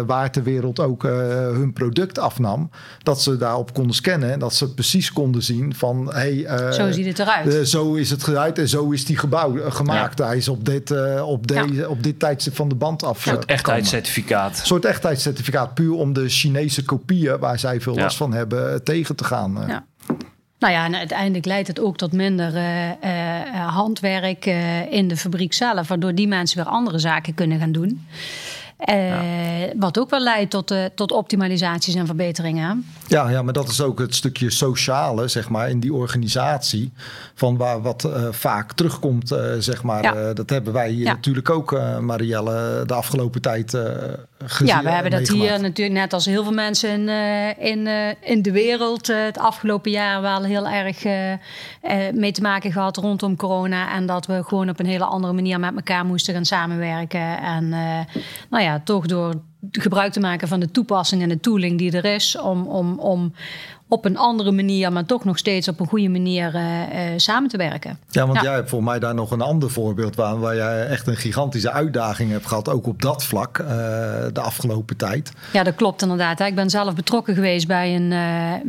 waar 0.07 0.31
ter 0.33 0.43
wereld 0.43 0.81
ook 0.81 1.05
eh, 1.05 1.11
hun 1.37 1.73
product 1.73 2.19
afnam, 2.19 2.71
dat 3.03 3.23
ze 3.23 3.37
daarop 3.37 3.75
konden 3.75 3.95
scannen 3.95 4.33
en 4.33 4.39
dat 4.39 4.55
ze 4.55 4.75
precies 4.75 5.13
konden 5.13 5.43
zien 5.43 5.75
van 5.75 6.13
hey, 6.15 6.45
eh, 6.45 6.71
Zo 6.71 6.91
ziet 6.93 7.07
het 7.07 7.19
eruit. 7.19 7.69
zo 7.69 7.95
is 7.95 8.11
het 8.11 8.29
eruit 8.29 8.59
en 8.59 8.69
zo 8.69 8.91
is 8.91 9.05
die 9.05 9.17
gebouw, 9.17 9.71
gemaakt. 9.71 10.19
Hij 10.19 10.37
is 10.37 10.49
op 10.49 10.65
dit, 10.65 10.91
eh, 10.91 11.23
op, 11.29 11.47
deze, 11.47 11.89
op 11.89 12.03
dit 12.03 12.19
tijdstip 12.19 12.57
van 12.57 12.69
de 12.69 12.75
band 12.75 13.03
af. 13.03 13.27
Een 13.27 13.33
soort 13.33 13.45
echtheidscertificaat. 13.45 14.59
Een 14.61 14.67
soort 14.67 14.85
echtheidscertificaat, 14.85 15.75
puur 15.75 15.93
om 15.95 16.13
de 16.13 16.29
Chinese 16.29 16.85
kopieën, 16.85 17.39
waar 17.39 17.59
zij 17.59 17.81
veel 17.81 17.95
Ja. 17.95 18.03
last 18.03 18.17
van 18.17 18.33
hebben, 18.33 18.85
tegen 18.85 19.17
te 19.17 19.25
gaan. 19.25 19.63
eh. 19.63 19.69
Ja. 19.69 19.85
Nou 20.59 20.73
ja, 20.73 20.93
uiteindelijk 20.93 21.47
leidt 21.47 21.69
het 21.69 21.81
ook 21.81 21.97
tot 21.97 22.13
minder 22.13 22.57
eh, 22.57 22.91
eh, 22.91 23.75
handwerk 23.75 24.47
eh, 24.47 24.93
in 24.93 25.09
de 25.09 25.17
fabriek 25.17 25.53
zelf, 25.53 25.89
waardoor 25.89 26.15
die 26.15 26.29
mensen 26.29 26.57
weer 26.57 26.73
andere 26.73 26.99
zaken 26.99 27.35
kunnen 27.35 27.59
gaan 27.59 27.73
doen. 27.73 28.07
Eh, 28.79 28.97
Wat 29.77 29.99
ook 29.99 30.11
wel 30.11 30.21
leidt 30.21 30.51
tot, 30.51 30.71
eh, 30.71 30.85
tot 30.95 31.13
optimalisaties 31.13 31.95
en 31.95 32.07
verbeteringen. 32.07 32.87
Ja, 33.07 33.29
ja, 33.31 33.43
maar 33.43 33.53
dat 33.53 33.69
is 33.69 33.81
ook 33.81 33.99
het 33.99 34.15
stukje 34.15 34.51
sociale, 34.51 35.29
zeg 35.29 35.49
maar, 35.49 35.71
in 35.71 35.81
die 35.81 35.95
organisatie. 35.95 36.93
Van 37.35 37.57
waar 37.57 37.83
wat 37.83 38.05
eh, 38.05 38.23
vaak 38.31 38.73
terugkomt, 38.73 39.35
zeg 39.59 39.83
maar. 39.83 40.03
Ja. 40.03 40.33
Dat 40.33 40.51
hebben 40.51 40.73
wij 40.73 40.91
hier 40.91 41.05
Ja. 41.05 41.13
natuurlijk 41.13 41.51
ook, 41.51 41.81
Marielle, 42.01 42.83
de 42.87 42.95
afgelopen 42.95 43.41
tijd 43.41 43.77
gezien. 44.45 44.67
Ja, 44.67 44.83
we 44.83 44.91
hebben 44.91 45.11
dat 45.11 45.21
meegemaakt. 45.21 45.51
hier 45.51 45.61
natuurlijk 45.61 45.99
net 45.99 46.13
als 46.13 46.25
heel 46.25 46.43
veel 46.43 46.53
mensen 46.53 46.91
in, 46.91 47.09
in, 47.87 48.15
in 48.21 48.43
de 48.43 48.53
wereld 48.53 49.07
het 49.07 49.39
afgelopen 49.39 49.91
jaar 49.91 50.21
wel 50.23 50.43
heel 50.43 50.69
erg 50.69 51.03
mee 52.15 52.33
te 52.33 52.43
maken 52.43 52.73
gehad 52.73 52.97
rondom 52.97 53.37
corona. 53.37 53.95
En 53.95 54.07
dat 54.07 54.27
we 54.27 54.45
gewoon 54.45 54.69
op 54.69 54.81
een 54.81 54.87
hele 54.87 55.05
andere 55.05 55.33
manier 55.33 55.61
met 55.61 55.75
elkaar 55.75 56.05
moesten 56.05 56.35
gaan 56.35 56.45
samenwerken. 56.45 57.39
En 57.39 57.69
nou 58.51 58.63
ja, 58.63 58.68
toch 58.77 59.07
door 59.07 59.35
gebruik 59.73 60.13
te 60.13 60.21
maken 60.21 60.49
van 60.49 60.61
de 60.61 60.71
toepassing 60.71 61.23
en 61.23 61.29
de 61.29 61.41
tooling 61.41 61.79
die 61.79 61.93
er 61.93 62.05
is 62.05 62.39
om, 62.39 62.67
om, 62.67 62.99
om 62.99 63.33
op 63.89 64.05
een 64.05 64.17
andere 64.17 64.51
manier, 64.51 64.93
maar 64.93 65.05
toch 65.05 65.25
nog 65.25 65.39
steeds 65.39 65.69
op 65.69 65.81
een 65.81 65.87
goede 65.87 66.09
manier 66.09 66.55
eh, 66.55 66.83
eh, 66.83 67.19
samen 67.19 67.49
te 67.49 67.57
werken. 67.57 67.99
Ja, 68.11 68.27
want 68.27 68.39
Ja. 68.39 68.45
jij 68.45 68.55
hebt 68.55 68.69
volgens 68.69 68.91
mij 68.91 68.99
daar 68.99 69.15
nog 69.15 69.31
een 69.31 69.41
ander 69.41 69.71
voorbeeld 69.71 70.17
waar, 70.17 70.39
waar 70.39 70.57
jij 70.57 70.87
echt 70.87 71.07
een 71.07 71.17
gigantische 71.17 71.71
uitdaging 71.71 72.31
hebt 72.31 72.47
gehad, 72.47 72.69
ook 72.69 72.87
op 72.87 73.03
dat 73.03 73.25
vlak, 73.25 73.59
eh, 73.59 73.67
de 74.33 74.41
afgelopen 74.41 74.97
tijd. 74.97 75.33
Ja, 75.53 75.63
dat 75.63 75.75
klopt 75.75 76.03
inderdaad. 76.03 76.41
Ik 76.41 76.55
ben 76.55 76.71
zelf 76.71 76.95
betrokken 76.95 77.35
geweest 77.35 77.67
bij 77.67 77.95
een, 77.95 78.15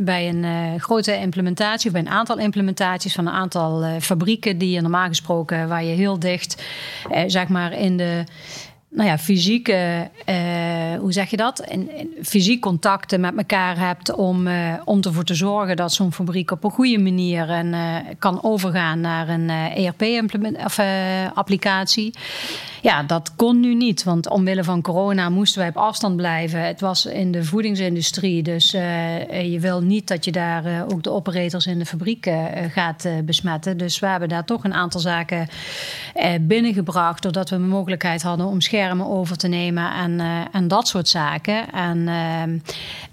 bij 0.04 0.28
een 0.28 0.80
grote 0.80 1.16
implementatie, 1.16 1.90
bij 1.90 2.00
een 2.00 2.08
aantal 2.08 2.38
implementaties 2.38 3.14
van 3.14 3.26
een 3.26 3.32
aantal 3.32 3.84
fabrieken 4.00 4.58
die 4.58 4.70
je 4.70 4.80
normaal 4.80 5.08
gesproken, 5.08 5.68
waar 5.68 5.84
je 5.84 5.94
heel 5.94 6.18
dicht, 6.18 6.62
zeg 7.26 7.48
maar, 7.48 7.72
in 7.72 7.96
de 7.96 8.24
nou 8.92 9.08
ja, 9.08 9.18
fysieke, 9.18 10.10
eh, 10.24 10.34
hoe 10.98 11.12
zeg 11.12 11.30
je 11.30 11.36
dat? 11.36 11.64
Fysiek 12.22 12.60
contacten 12.60 13.20
met 13.20 13.36
elkaar 13.36 13.78
hebt 13.78 14.14
om, 14.14 14.46
eh, 14.46 14.74
om 14.84 15.00
ervoor 15.00 15.24
te 15.24 15.34
zorgen 15.34 15.76
dat 15.76 15.92
zo'n 15.92 16.12
fabriek 16.12 16.50
op 16.50 16.64
een 16.64 16.70
goede 16.70 16.98
manier 16.98 17.50
eh, 17.50 17.66
kan 18.18 18.42
overgaan 18.42 19.00
naar 19.00 19.28
een 19.28 19.50
ERP-applicatie. 19.50 22.14
ja, 22.82 23.02
dat 23.02 23.32
kon 23.36 23.60
nu 23.60 23.74
niet, 23.74 24.04
want 24.04 24.28
omwille 24.28 24.64
van 24.64 24.82
corona 24.82 25.28
moesten 25.28 25.60
wij 25.60 25.68
op 25.68 25.76
afstand 25.76 26.16
blijven. 26.16 26.66
Het 26.66 26.80
was 26.80 27.06
in 27.06 27.32
de 27.32 27.44
voedingsindustrie, 27.44 28.42
dus 28.42 28.70
je 28.70 29.58
wil 29.60 29.80
niet 29.80 30.08
dat 30.08 30.24
je 30.24 30.32
daar 30.32 30.84
ook 30.92 31.02
de 31.02 31.10
operators 31.10 31.66
in 31.66 31.78
de 31.78 31.86
fabriek 31.86 32.30
gaat 32.70 33.08
besmetten. 33.24 33.76
Dus 33.76 33.98
we 33.98 34.06
hebben 34.06 34.28
daar 34.28 34.44
toch 34.44 34.64
een 34.64 34.74
aantal 34.74 35.00
zaken 35.00 35.48
binnengebracht, 36.40 37.22
doordat 37.22 37.50
we 37.50 37.56
de 37.56 37.62
mogelijkheid 37.62 38.22
hadden 38.22 38.46
om 38.46 38.60
schermen 38.60 38.79
over 38.88 39.36
te 39.36 39.48
nemen 39.48 39.92
en, 39.92 40.20
eh, 40.20 40.40
en 40.52 40.68
dat 40.68 40.88
soort 40.88 41.08
zaken. 41.08 41.72
En, 41.72 42.08
ehm, 42.08 42.58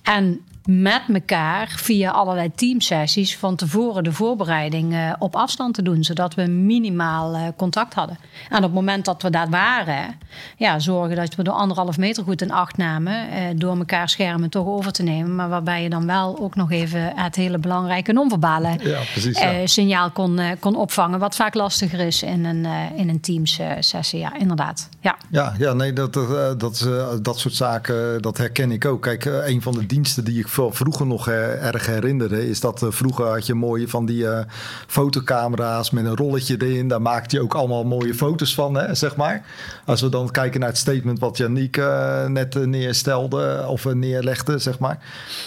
en 0.04 0.46
met 0.68 1.02
elkaar 1.14 1.74
via 1.76 2.12
allerlei 2.12 2.52
teamsessies 2.56 3.38
van 3.38 3.56
tevoren 3.56 4.04
de 4.04 4.12
voorbereiding 4.12 4.94
eh, 4.94 5.14
op 5.20 5.36
afstand 5.36 5.74
te 5.74 5.82
doen, 5.82 6.04
zodat 6.04 6.36
we 6.36 6.48
minimaal 6.48 7.36
eh, 7.36 7.42
contact 7.56 7.94
hadden. 7.94 8.18
En 8.50 8.58
op 8.58 8.64
het 8.64 8.74
moment 8.74 9.06
dat 9.06 9.22
we 9.22 9.30
daar 9.30 9.50
waren, 9.50 10.16
ja, 10.58 10.80
zorgen 10.80 11.16
dat 11.16 11.36
we 11.36 11.44
door 11.44 11.54
anderhalf 11.54 11.98
meter 11.98 12.24
goed 12.24 12.42
in 12.42 12.52
acht 12.52 12.78
namen, 12.78 13.30
eh, 13.30 13.42
door 13.56 13.78
elkaar 13.78 14.10
schermen 14.10 14.50
toch 14.50 14.66
over 14.66 14.92
te 14.92 15.04
nemen, 15.04 15.36
maar 15.36 15.50
waarbij 15.50 15.84
je 15.84 15.90
dan 15.90 16.06
wel 16.06 16.40
ook 16.40 16.56
nog 16.56 16.72
even 16.72 17.12
het 17.16 17.36
hele 17.36 17.58
belangrijke 17.58 18.14
non-verbale 18.14 18.76
Ja, 18.84 19.68
signaal 19.68 20.12
kon, 20.12 20.40
kon 20.60 20.76
opvangen, 20.76 21.20
wat 21.20 21.36
vaak 21.36 21.54
lastiger 21.54 22.00
is 22.00 22.24
in 22.24 22.46
een, 22.46 22.66
in 22.96 23.10
een 23.10 23.20
teams-sessie. 23.20 24.20
ja, 24.20 24.38
inderdaad. 24.38 24.90
Ja. 25.02 25.18
Ja, 25.32 25.54
ja 25.58 25.74
nee, 25.74 25.94
dat, 25.94 26.14
dat, 26.14 26.60
dat, 26.60 26.90
dat 27.22 27.40
soort 27.40 27.54
zaken, 27.54 28.22
dat 28.22 28.38
herken 28.38 28.72
ik 28.72 28.86
ook. 28.86 29.02
Kijk, 29.02 29.26
een 29.26 29.62
van 29.62 29.74
de 29.74 29.86
diensten 29.86 30.24
die 30.24 30.40
ik 30.40 30.48
vroeger 30.70 31.08
nog 31.08 31.28
eh, 31.28 31.66
erg 31.66 31.86
herinnerde, 31.86 32.50
is 32.50 32.60
dat 32.60 32.84
eh, 32.84 32.92
vroeger 32.92 33.26
had 33.26 33.46
je 33.46 33.54
mooie 33.54 33.88
van 33.88 34.06
die 34.06 34.28
eh, 34.28 34.46
fotocamera's 34.88 35.92
met 35.92 36.06
een 36.06 36.16
rolletje 36.16 36.56
erin. 36.60 36.88
Daar 36.88 37.02
maakte 37.02 37.36
je 37.36 37.42
ook 37.42 37.54
allemaal 37.54 37.84
mooie 37.84 38.14
foto's 38.14 38.54
van, 38.54 38.76
hè, 38.76 38.96
zeg 38.96 39.16
maar. 39.16 39.46
Als 39.86 40.02
we 40.02 40.10
dan 40.10 40.32
kijken 40.32 40.60
naar 40.60 40.70
het 40.70 40.78
statement 40.78 41.20
wat 41.20 41.38
Janiek 41.38 41.82
net 42.28 42.66
neerstelde 42.66 43.66
of 43.68 43.94
neerlegde, 43.94 44.60
zeg 44.60 44.80
maar. 44.80 45.00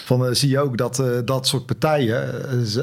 Van 0.04 0.34
zie 0.34 0.48
je 0.48 0.60
ook 0.60 0.78
dat 0.78 1.02
dat 1.24 1.46
soort 1.46 1.66
partijen 1.66 2.28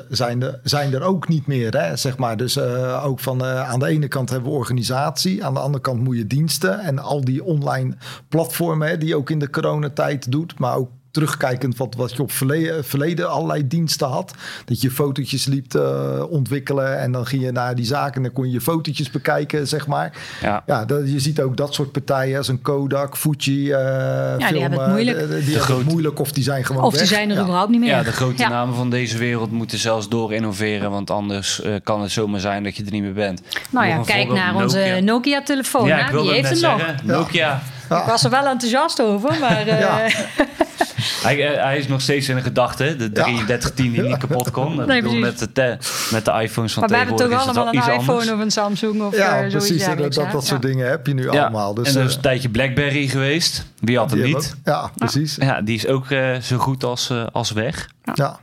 zijn, 0.10 0.44
er, 0.44 0.60
zijn 0.64 0.94
er 0.94 1.02
ook 1.02 1.28
niet 1.28 1.48
meer, 1.48 1.78
hè, 1.78 1.96
zeg 1.96 2.18
maar. 2.18 2.38
Dus 2.38 2.60
ook 3.04 3.20
van 3.20 3.44
aan 3.44 3.80
de 3.80 3.88
ene 3.88 4.08
kant 4.08 4.30
hebben 4.30 4.52
we 4.52 4.58
organisatie, 4.58 5.46
aan 5.46 5.54
de 5.54 5.60
andere 5.60 5.84
kant 5.84 6.04
moet 6.04 6.18
je 6.18 6.28
diensten 6.28 6.80
en 6.80 7.00
al 7.00 7.26
die 7.26 7.44
online 7.44 7.96
platformen 8.30 8.88
hè, 8.88 8.98
die 8.98 9.16
ook 9.16 9.30
in 9.30 9.40
de 9.40 9.50
coronatijd 9.50 10.32
doet, 10.32 10.60
maar 10.60 10.76
ook 10.76 10.90
terugkijkend 11.22 11.78
wat, 11.78 11.96
wat 11.96 12.12
je 12.16 12.22
op 12.22 12.32
verleden, 12.32 12.86
verleden 12.86 13.30
allerlei 13.30 13.68
diensten 13.68 14.08
had. 14.08 14.34
Dat 14.66 14.82
je 14.82 14.92
fotootjes 14.92 15.46
liep 15.46 15.70
te 15.70 16.28
ontwikkelen 16.30 17.00
en 17.00 17.12
dan 17.12 17.26
ging 17.26 17.44
je 17.44 17.52
naar 17.52 17.76
die 17.76 17.86
zaken 17.86 18.16
en 18.16 18.22
dan 18.24 18.32
kon 18.32 18.46
je 18.46 18.52
je 18.52 18.62
fotootjes 18.62 19.12
bekijken, 19.12 19.68
zeg 19.68 19.88
maar. 19.88 20.12
Ja. 20.42 20.64
Ja, 20.66 20.86
dat, 20.86 21.12
je 21.12 21.20
ziet 21.20 21.42
ook 21.42 21.58
dat 21.58 21.74
soort 21.74 21.92
partijen 21.92 22.38
als 22.38 22.48
een 22.48 22.62
Kodak, 22.62 23.18
Fuji, 23.18 23.72
eh 23.72 24.38
die 24.38 24.48
film, 24.48 24.62
hebben 24.62 24.80
het 24.80 24.88
eh, 24.88 24.94
moeilijk. 24.94 25.20
de- 25.20 25.28
die 25.28 25.38
hebben 25.44 25.62
groot- 25.62 25.78
het 25.80 25.88
moeilijk 25.88 26.20
of 26.20 26.32
die 26.32 26.44
zijn 26.44 26.66
gewoon 26.66 26.84
Of 26.84 26.98
die 26.98 27.06
zijn 27.06 27.30
er 27.30 27.36
Ja. 27.36 27.42
überhaupt 27.42 27.70
niet 27.72 27.80
meer. 27.80 27.90
Ja, 27.90 28.04
de 28.04 28.12
grote 28.12 28.42
Ja. 28.42 28.50
namen 28.50 28.76
van 28.76 28.90
deze 28.90 29.18
wereld 29.18 29.52
moeten 29.52 29.78
zelfs 29.78 30.10
door 30.10 30.34
innoveren, 30.34 30.92
want 30.92 31.10
anders 31.12 31.62
eh, 31.62 31.74
kan 31.84 32.02
het 32.02 32.12
zomaar 32.12 32.40
zijn 32.40 32.64
dat 32.64 32.76
je 32.76 32.84
er 32.86 32.92
niet 32.92 33.02
meer 33.04 33.14
bent. 33.14 33.42
Nou 33.70 33.88
ja, 33.88 33.98
kijk 34.06 34.32
naar 34.32 34.56
onze 34.56 34.78
Nokia. 34.78 35.00
Nokia-telefoon. 35.00 35.88
Ja, 35.88 35.96
hè? 35.98 36.04
ik 36.06 36.10
wilde 36.12 36.32
die 36.34 36.46
heeft 36.46 36.62
hem 36.62 36.78
nog. 36.78 36.86
Nokia. 37.04 37.62
Ja. 37.90 38.00
Ik 38.02 38.06
was 38.08 38.24
er 38.24 38.30
wel 38.30 38.46
enthousiast 38.48 39.02
over, 39.02 39.40
maar 39.40 39.68
eh, 39.68 39.80
Ja. 39.80 40.06
hij, 41.24 41.54
eh, 41.54 41.64
hij 41.64 41.78
is 41.78 41.88
nog 41.88 42.02
steeds 42.02 42.30
in 42.30 42.36
de 42.36 42.42
gedachte, 42.42 42.96
de 42.96 43.12
3310 43.12 43.92
die 43.92 44.02
niet 44.02 44.18
kapot 44.28 44.52
kon. 44.52 44.76
Dat 44.76 44.88
Nee, 44.88 45.02
bedoel, 45.02 45.20
met, 45.20 45.48
de, 45.54 45.78
met 46.12 46.26
de 46.26 46.32
iPhones 46.32 46.74
van 46.74 46.82
Maar 46.82 46.92
we 46.92 46.98
hebben 46.98 47.16
toch 47.16 47.28
tegenwoordig 47.28 47.40
is 47.40 47.46
het 47.46 47.56
allemaal 47.58 47.68
een 47.68 47.80
iets 47.80 47.88
iPhone 47.88 48.20
anders. 48.20 48.32
of 48.32 48.40
een 48.40 48.52
Samsung 48.52 49.02
of 49.02 49.16
Ja, 49.18 49.34
eh, 49.34 49.38
zoiets 49.38 49.54
precies. 49.68 49.82
En 49.88 49.98
dat, 49.98 50.14
dat, 50.14 50.32
dat 50.32 50.46
soort 50.46 50.64
Ja. 50.64 50.70
dingen 50.70 50.90
heb 50.90 51.08
je 51.08 51.14
nu 51.14 51.32
Ja, 51.32 51.42
allemaal. 51.42 51.74
Dus, 51.74 51.88
en 51.94 52.00
er 52.00 52.06
is 52.06 52.10
eh, 52.10 52.16
een 52.16 52.22
tijdje 52.22 52.50
Blackberry 52.50 53.08
geweest. 53.08 53.66
Wie 53.80 53.98
had 53.98 54.10
hem 54.12 54.22
die 54.22 54.36
niet? 54.36 54.44
hebben 54.46 54.62
Ja, 54.74 54.92
precies. 54.96 55.36
Ja, 55.36 55.62
die 55.62 55.76
is 55.76 55.88
ook 55.88 56.10
eh, 56.12 56.36
zo 56.36 56.58
goed 56.58 56.84
als, 56.84 57.10
eh, 57.10 57.26
als 57.32 57.52
weg. 57.52 57.90
Ja. 58.14 58.40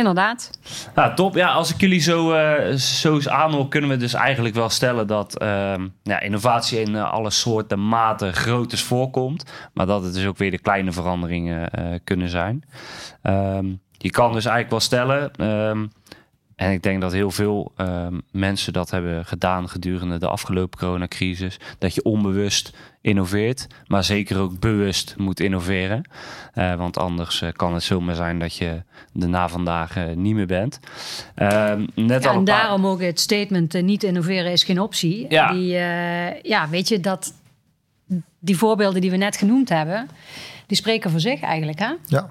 Inderdaad. 0.00 0.50
Nou, 0.94 1.14
top. 1.14 1.34
Ja, 1.34 1.52
als 1.52 1.74
ik 1.74 1.80
jullie 1.80 2.00
zo, 2.00 2.32
eh, 2.32 2.74
zo 2.74 3.14
eens 3.14 3.28
aanhoor, 3.28 3.68
kunnen 3.68 3.90
we 3.90 3.96
dus 3.96 4.14
eigenlijk 4.14 4.54
wel 4.54 4.68
stellen 4.68 5.06
dat 5.06 5.38
ehm, 5.38 5.88
ja, 6.02 6.20
innovatie 6.20 6.80
in 6.80 6.94
eh, 6.94 7.12
alle 7.12 7.30
soorten, 7.30 7.88
maten, 7.88 8.34
groottes 8.34 8.82
voorkomt. 8.82 9.44
Maar 9.74 9.86
dat 9.86 10.02
het 10.02 10.14
dus 10.14 10.26
ook 10.26 10.38
weer 10.38 10.50
de 10.50 10.58
kleine 10.58 10.92
veranderingen 10.92 11.70
eh, 11.70 11.84
kunnen 12.04 12.28
zijn. 12.28 12.64
Ehm, 13.22 13.66
je 13.92 14.10
kan 14.10 14.32
dus 14.32 14.44
eigenlijk 14.44 14.70
wel 14.70 14.80
stellen, 14.80 15.30
ehm, 15.32 15.86
en 16.60 16.72
ik 16.72 16.82
denk 16.82 17.00
dat 17.00 17.12
heel 17.12 17.30
veel 17.30 17.72
ehm, 17.76 18.18
mensen 18.30 18.72
dat 18.72 18.90
hebben 18.90 19.24
gedaan 19.26 19.68
gedurende 19.68 20.18
de 20.18 20.28
afgelopen 20.28 20.78
coronacrisis, 20.78 21.58
dat 21.78 21.94
je 21.94 22.02
onbewust 22.02 22.72
innoveert, 23.00 23.66
maar 23.86 24.04
zeker 24.04 24.38
ook 24.38 24.58
bewust 24.58 25.14
moet 25.18 25.40
innoveren. 25.40 26.02
Eh, 26.54 26.74
want 26.74 26.98
anders 26.98 27.42
eh, 27.42 27.52
kan 27.52 27.74
het 27.74 27.82
zomaar 27.82 28.14
zijn 28.14 28.38
dat 28.38 28.54
je 28.56 28.82
er 29.20 29.28
na 29.28 29.48
vandaag 29.48 29.96
eh, 29.96 30.04
niet 30.14 30.34
meer 30.34 30.46
bent. 30.46 30.80
Ehm, 31.34 31.86
net 31.94 32.22
Ja, 32.22 32.28
al 32.28 32.32
en 32.34 32.38
een 32.38 32.44
paar- 32.44 32.56
daarom 32.56 32.86
ook 32.86 33.00
het 33.00 33.20
statement 33.20 33.82
niet 33.82 34.02
innoveren 34.02 34.52
is 34.52 34.64
geen 34.64 34.80
optie. 34.80 35.26
Ja. 35.28 35.52
Die, 35.52 35.76
eh, 35.76 36.42
ja, 36.42 36.68
weet 36.68 36.88
je, 36.88 37.00
dat 37.00 37.32
die 38.38 38.56
voorbeelden 38.56 39.00
die 39.00 39.10
we 39.10 39.16
net 39.16 39.36
genoemd 39.36 39.68
hebben, 39.68 40.08
die 40.66 40.76
spreken 40.76 41.10
voor 41.10 41.20
zich 41.20 41.40
eigenlijk. 41.40 41.78
Hè? 41.78 41.92
Ja. 42.06 42.30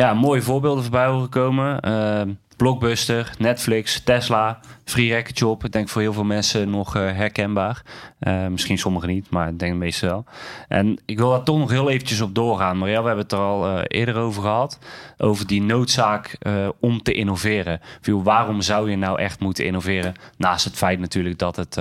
Ja, 0.00 0.14
mooie 0.14 0.42
voorbeelden 0.42 0.82
voorbij 0.82 1.06
horen 1.06 1.28
komen. 1.28 1.80
Ehm, 1.80 2.32
Blockbuster, 2.56 3.34
Netflix, 3.38 4.00
Tesla, 4.02 4.60
Free 4.84 5.24
Shop. 5.34 5.64
Ik 5.64 5.72
denk 5.72 5.88
voor 5.88 6.00
heel 6.00 6.12
veel 6.12 6.24
mensen 6.24 6.70
nog 6.70 6.96
eh, 6.96 7.02
herkenbaar. 7.02 7.82
Eh, 8.18 8.46
misschien 8.46 8.78
sommigen 8.78 9.08
niet, 9.08 9.30
maar 9.30 9.48
ik 9.48 9.58
denk 9.58 9.72
de 9.72 9.78
meeste 9.78 10.06
wel. 10.06 10.24
En 10.68 11.00
ik 11.06 11.18
wil 11.18 11.30
daar 11.30 11.42
toch 11.42 11.58
nog 11.58 11.70
heel 11.70 11.90
eventjes 11.90 12.20
op 12.20 12.34
doorgaan. 12.34 12.78
Maria, 12.78 13.00
we 13.00 13.06
hebben 13.06 13.24
het 13.24 13.32
er 13.32 13.38
al 13.38 13.66
eh, 13.66 13.82
eerder 13.86 14.16
over 14.16 14.42
gehad. 14.42 14.78
Over 15.16 15.46
die 15.46 15.62
noodzaak 15.62 16.38
om 16.78 17.02
te 17.02 17.12
innoveren. 17.12 17.80
Viel, 18.00 18.22
waarom 18.22 18.60
zou 18.60 18.90
je 18.90 18.96
nou 18.96 19.18
echt 19.18 19.40
moeten 19.40 19.64
innoveren? 19.64 20.14
Naast 20.36 20.64
het 20.64 20.76
feit 20.76 20.98
natuurlijk 20.98 21.38
dat 21.38 21.56
het 21.56 21.80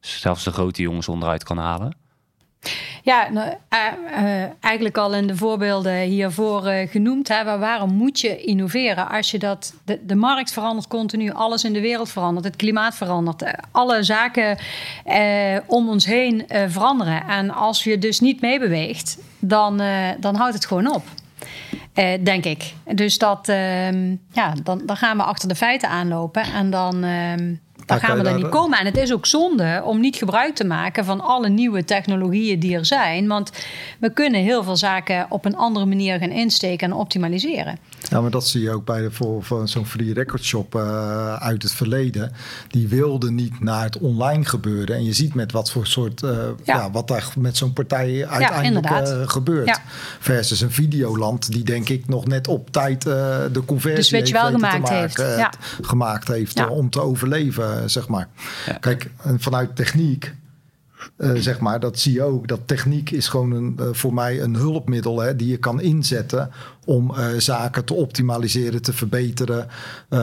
zelfs 0.00 0.44
de 0.44 0.52
grote 0.52 0.82
jongens 0.82 1.08
onderuit 1.08 1.44
kan 1.44 1.58
halen. 1.58 1.99
Ja, 3.02 3.28
nou, 3.30 3.54
eh, 3.68 3.86
eh, 4.42 4.50
eigenlijk 4.60 4.98
al 4.98 5.14
in 5.14 5.26
de 5.26 5.36
voorbeelden 5.36 6.00
hiervoor 6.00 6.66
eh, 6.66 6.88
genoemd 6.88 7.28
hebben. 7.28 7.60
Waarom 7.60 7.94
moet 7.94 8.20
je 8.20 8.40
innoveren 8.40 9.08
als 9.08 9.30
je 9.30 9.38
dat. 9.38 9.74
De, 9.84 10.00
de 10.06 10.14
markt 10.14 10.52
verandert 10.52 10.88
continu, 10.88 11.32
alles 11.32 11.64
in 11.64 11.72
de 11.72 11.80
wereld 11.80 12.10
verandert, 12.10 12.44
het 12.44 12.56
klimaat 12.56 12.94
verandert, 12.94 13.44
alle 13.70 14.02
zaken 14.02 14.58
om 15.66 15.88
ons 15.88 16.06
heen 16.06 16.44
veranderen. 16.68 17.26
En 17.28 17.50
als 17.50 17.84
je 17.84 17.98
dus 17.98 18.20
niet 18.20 18.40
meebeweegt, 18.40 19.18
dan, 19.38 19.82
dan 20.20 20.34
houdt 20.34 20.54
het 20.54 20.66
gewoon 20.66 20.94
op. 20.94 21.02
Denk 22.22 22.44
ik. 22.44 22.74
Dus 22.94 23.18
dat, 23.18 23.48
ehm, 23.48 24.16
ja, 24.32 24.54
dan, 24.62 24.82
dan 24.86 24.96
gaan 24.96 25.16
we 25.16 25.22
achter 25.22 25.48
de 25.48 25.54
feiten 25.54 25.88
aanlopen 25.88 26.42
en 26.42 26.70
dan, 26.70 27.04
ehm, 27.04 27.54
dan 27.90 28.08
gaan 28.08 28.18
we 28.18 28.28
er 28.28 28.36
niet 28.36 28.48
komen. 28.48 28.78
En 28.78 28.84
het 28.84 28.96
is 28.96 29.12
ook 29.12 29.26
zonde 29.26 29.82
om 29.84 30.00
niet 30.00 30.16
gebruik 30.16 30.54
te 30.54 30.64
maken 30.64 31.04
van 31.04 31.20
alle 31.20 31.48
nieuwe 31.48 31.84
technologieën 31.84 32.58
die 32.58 32.76
er 32.76 32.86
zijn. 32.86 33.26
Want 33.26 33.52
we 33.98 34.12
kunnen 34.12 34.40
heel 34.40 34.62
veel 34.62 34.76
zaken 34.76 35.26
op 35.28 35.44
een 35.44 35.56
andere 35.56 35.86
manier 35.86 36.18
gaan 36.18 36.30
insteken 36.30 36.90
en 36.90 36.96
optimaliseren. 36.96 37.78
Ja, 38.08 38.20
maar 38.20 38.30
dat 38.30 38.46
zie 38.46 38.62
je 38.62 38.70
ook 38.70 38.84
bij 38.84 39.00
de, 39.02 39.10
voor, 39.10 39.44
voor 39.44 39.68
zo'n 39.68 39.86
free 39.86 40.12
record 40.12 40.44
shop 40.44 40.74
eh, 40.74 41.34
uit 41.34 41.62
het 41.62 41.72
verleden. 41.72 42.32
Die 42.68 42.88
wilde 42.88 43.30
niet 43.30 43.60
naar 43.60 43.84
het 43.84 43.98
online 43.98 44.44
gebeuren. 44.44 44.96
En 44.96 45.04
je 45.04 45.12
ziet 45.12 45.34
met 45.34 45.52
wat 45.52 45.70
voor 45.70 45.86
soort, 45.86 46.22
eh, 46.22 46.30
ja. 46.64 46.76
Ja. 46.76 46.90
wat 46.90 47.08
daar 47.08 47.32
met 47.38 47.56
zo'n 47.56 47.72
partij 47.72 48.26
uiteindelijk 48.26 48.86
eh, 48.86 49.28
gebeurt. 49.28 49.66
Ja. 49.66 49.78
Versus 50.20 50.60
een 50.60 50.70
videoland 50.70 51.52
die 51.52 51.64
denk 51.64 51.88
ik 51.88 52.08
nog 52.08 52.26
net 52.26 52.48
op 52.48 52.70
tijd 52.70 53.06
eh, 53.06 53.12
de 53.52 53.64
conversie 53.64 54.02
switch 54.04 54.30
heeft 54.30 54.42
wel 54.42 54.50
gemaakt 54.50 54.78
maken, 54.78 54.98
heeft. 54.98 55.16
Ja. 55.16 55.52
gemaakt 55.80 56.28
heeft 56.28 56.58
Ja. 56.58 56.68
om 56.68 56.90
te 56.90 57.00
overleven, 57.00 57.90
zeg 57.90 58.08
maar. 58.08 58.28
Kijk, 58.80 59.10
en 59.22 59.40
vanuit 59.40 59.76
techniek 59.76 60.34
eh, 61.16 61.30
zeg 61.34 61.60
maar, 61.60 61.80
dat 61.80 61.98
zie 61.98 62.12
je 62.12 62.22
ook. 62.22 62.48
Dat 62.48 62.60
techniek 62.66 63.10
is 63.10 63.28
gewoon 63.28 63.50
een, 63.50 63.94
voor 63.94 64.14
mij 64.14 64.40
een 64.42 64.54
hulpmiddel 64.54 65.20
hè, 65.20 65.36
die 65.36 65.48
je 65.48 65.56
kan 65.56 65.80
inzetten 65.80 66.50
om 66.84 67.14
eh, 67.14 67.26
zaken 67.38 67.84
te 67.84 67.94
optimaliseren, 67.94 68.82
te 68.82 68.92
verbeteren. 68.92 69.66
Eh, 70.08 70.18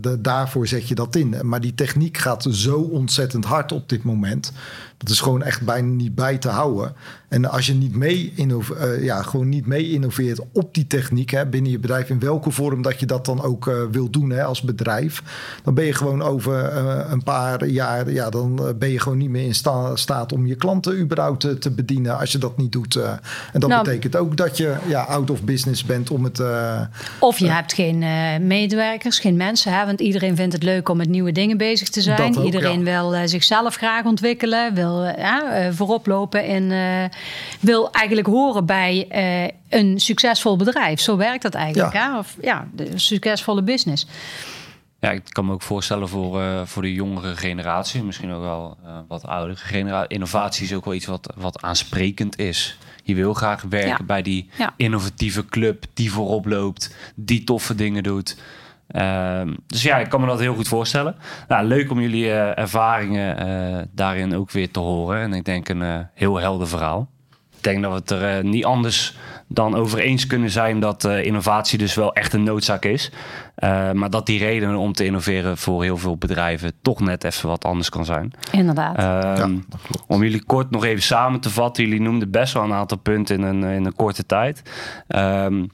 de, 0.00 0.20
daarvoor 0.20 0.66
zet 0.66 0.88
je 0.88 0.94
dat 0.94 1.16
in. 1.16 1.36
Maar 1.42 1.60
die 1.60 1.74
techniek 1.74 2.18
gaat 2.18 2.46
zo 2.50 2.76
ontzettend 2.78 3.44
hard 3.44 3.72
op 3.72 3.88
dit 3.88 4.02
moment. 4.02 4.52
Dat 4.96 5.08
is 5.08 5.20
gewoon 5.20 5.42
echt 5.42 5.62
bijna 5.62 5.88
niet 5.88 6.14
bij 6.14 6.38
te 6.38 6.48
houden. 6.48 6.92
En 7.28 7.50
als 7.50 7.66
je 7.66 7.74
niet 7.74 7.96
mee, 7.96 8.32
eh, 8.36 9.02
ja, 9.04 9.22
gewoon 9.22 9.48
niet 9.48 9.66
mee 9.66 9.90
innoveert 9.90 10.40
op 10.52 10.74
die 10.74 10.86
techniek 10.86 11.30
hè, 11.30 11.46
binnen 11.46 11.70
je 11.70 11.78
bedrijf, 11.78 12.08
in 12.08 12.18
welke 12.18 12.50
vorm 12.50 12.82
dat 12.82 13.00
je 13.00 13.06
dat 13.06 13.24
dan 13.24 13.42
ook 13.42 13.66
eh, 13.66 13.74
wil 13.90 14.10
doen 14.10 14.30
hè, 14.30 14.44
als 14.44 14.60
bedrijf, 14.60 15.22
dan 15.62 15.74
ben 15.74 15.84
je 15.84 15.92
gewoon 15.92 16.22
over 16.22 16.74
een 17.12 17.22
paar 17.22 17.66
jaar, 17.66 18.10
ja, 18.10 18.30
dan 18.30 18.74
ben 18.78 18.88
je 18.90 19.00
gewoon 19.00 19.18
niet 19.18 19.30
meer 19.30 19.44
in 19.46 19.54
sta- 19.54 19.96
staat 19.96 20.32
om 20.32 20.46
je 20.46 20.54
klanten 20.54 20.98
überhaupt 21.00 21.40
te, 21.40 21.58
te 21.58 21.70
bedienen 21.70 22.18
als 22.18 22.32
je 22.32 22.38
dat 22.38 22.56
niet 22.56 22.72
doet. 22.72 22.96
en 22.96 23.60
dat 23.60 23.70
Nou, 23.70 23.84
betekent 23.84 24.16
ook 24.16 24.36
dat 24.36 24.56
je 24.56 24.76
ja, 24.88 25.02
out 25.10 25.30
of 25.30 25.42
business 25.42 25.84
bent 25.84 26.10
om 26.10 26.24
het. 26.24 26.40
eh, 26.40 26.80
Of 27.20 27.38
je 27.38 27.50
hebt 27.50 27.72
geen 27.72 28.02
eh, 28.02 28.38
medewerkers, 28.40 29.18
geen 29.18 29.36
mensen. 29.36 29.72
Hè? 29.72 29.86
Want 29.86 30.00
iedereen 30.00 30.36
vindt 30.36 30.52
het 30.52 30.62
leuk 30.62 30.88
om 30.88 30.96
met 30.96 31.08
nieuwe 31.08 31.32
dingen 31.32 31.56
bezig 31.56 31.88
te 31.88 32.00
zijn. 32.00 32.36
Ook, 32.38 32.44
iedereen 32.44 32.78
ja. 32.84 32.84
wil 32.84 33.14
eh, 33.14 33.22
zichzelf 33.24 33.74
graag 33.74 34.04
ontwikkelen, 34.04 34.74
wil 34.74 35.04
eh, 35.04 35.18
ja, 35.18 35.52
eh, 35.52 35.68
voorop 35.72 36.06
lopen 36.06 36.44
en 36.44 36.70
eh, 36.72 37.18
wil 37.60 37.90
eigenlijk 37.92 38.26
horen 38.26 38.66
bij 38.66 39.06
eh, 39.08 39.78
een 39.80 40.00
succesvol 40.00 40.56
bedrijf. 40.56 41.00
Zo 41.00 41.16
werkt 41.16 41.42
dat 41.42 41.54
eigenlijk. 41.54 41.92
Ja. 41.94 42.12
Hè? 42.12 42.18
Of 42.18 42.36
ja, 42.40 42.68
de 42.72 42.90
succesvolle 42.94 43.62
business. 43.62 44.06
Ja, 45.00 45.10
ik 45.10 45.22
kan 45.28 45.46
me 45.46 45.52
ook 45.52 45.62
voorstellen 45.62 46.08
voor, 46.08 46.40
eh, 46.40 46.60
voor 46.64 46.82
de 46.82 46.92
jongere 46.92 47.36
generatie, 47.36 48.02
misschien 48.02 48.32
ook 48.32 48.42
wel 48.42 48.76
eh, 48.84 48.92
wat 49.08 49.26
oudere 49.26 49.56
generatie. 49.56 50.08
Innovatie 50.08 50.64
is 50.64 50.74
ook 50.74 50.84
wel 50.84 50.94
iets 50.94 51.06
wat, 51.06 51.32
wat 51.36 51.62
aansprekend 51.62 52.38
is. 52.38 52.78
Je 53.02 53.14
wil 53.14 53.34
graag 53.34 53.62
werken 53.62 53.88
Ja. 53.88 54.04
bij 54.06 54.22
die 54.22 54.48
Ja. 54.58 54.74
innovatieve 54.76 55.44
club 55.44 55.84
die 55.94 56.12
voorop 56.12 56.46
loopt, 56.46 56.96
die 57.14 57.44
toffe 57.44 57.74
dingen 57.74 58.02
doet. 58.02 58.36
Ehm, 58.88 59.54
dus 59.66 59.82
ja, 59.82 59.96
ik 59.98 60.08
kan 60.08 60.20
me 60.20 60.26
dat 60.26 60.40
heel 60.40 60.54
goed 60.54 60.68
voorstellen. 60.68 61.14
Nou, 61.48 61.64
leuk 61.66 61.90
om 61.90 62.00
jullie 62.00 62.30
eh, 62.30 62.58
ervaringen 62.58 63.36
eh, 63.38 63.82
daarin 63.94 64.34
ook 64.34 64.50
weer 64.50 64.70
te 64.70 64.80
horen. 64.80 65.20
En 65.20 65.32
ik 65.32 65.44
denk 65.44 65.68
een 65.68 65.82
eh, 65.82 65.98
heel 66.14 66.36
helder 66.36 66.68
verhaal. 66.68 67.08
Ik 67.60 67.66
denk 67.66 67.82
dat 67.82 67.92
we 67.92 67.98
het 67.98 68.10
er 68.10 68.36
eh, 68.38 68.44
niet 68.44 68.64
anders 68.64 69.16
dan 69.46 69.74
over 69.74 69.98
eens 69.98 70.26
kunnen 70.26 70.50
zijn 70.50 70.80
dat 70.80 71.04
eh, 71.04 71.24
innovatie 71.24 71.78
dus 71.78 71.94
wel 71.94 72.12
echt 72.12 72.32
een 72.32 72.42
noodzaak 72.42 72.84
is. 72.84 73.10
Eh, 73.54 73.92
maar 73.92 74.10
dat 74.10 74.26
die 74.26 74.38
reden 74.38 74.76
om 74.76 74.92
te 74.92 75.04
innoveren 75.04 75.58
voor 75.58 75.82
heel 75.82 75.96
veel 75.96 76.16
bedrijven 76.16 76.72
toch 76.82 77.00
net 77.00 77.24
even 77.24 77.48
wat 77.48 77.64
anders 77.64 77.88
kan 77.88 78.04
zijn. 78.04 78.32
Inderdaad. 78.52 78.96
Ehm, 78.96 79.52
Ja, 79.52 79.60
om 80.06 80.22
jullie 80.22 80.44
kort 80.44 80.70
nog 80.70 80.84
even 80.84 81.02
samen 81.02 81.40
te 81.40 81.50
vatten. 81.50 81.84
Jullie 81.84 82.00
noemden 82.00 82.30
best 82.30 82.52
wel 82.52 82.62
een 82.62 82.72
aantal 82.72 82.98
punten 82.98 83.36
in 83.36 83.42
een, 83.42 83.62
in 83.62 83.84
een 83.84 83.96
korte 83.96 84.26
tijd. 84.26 84.62
Ehm, 85.06 85.64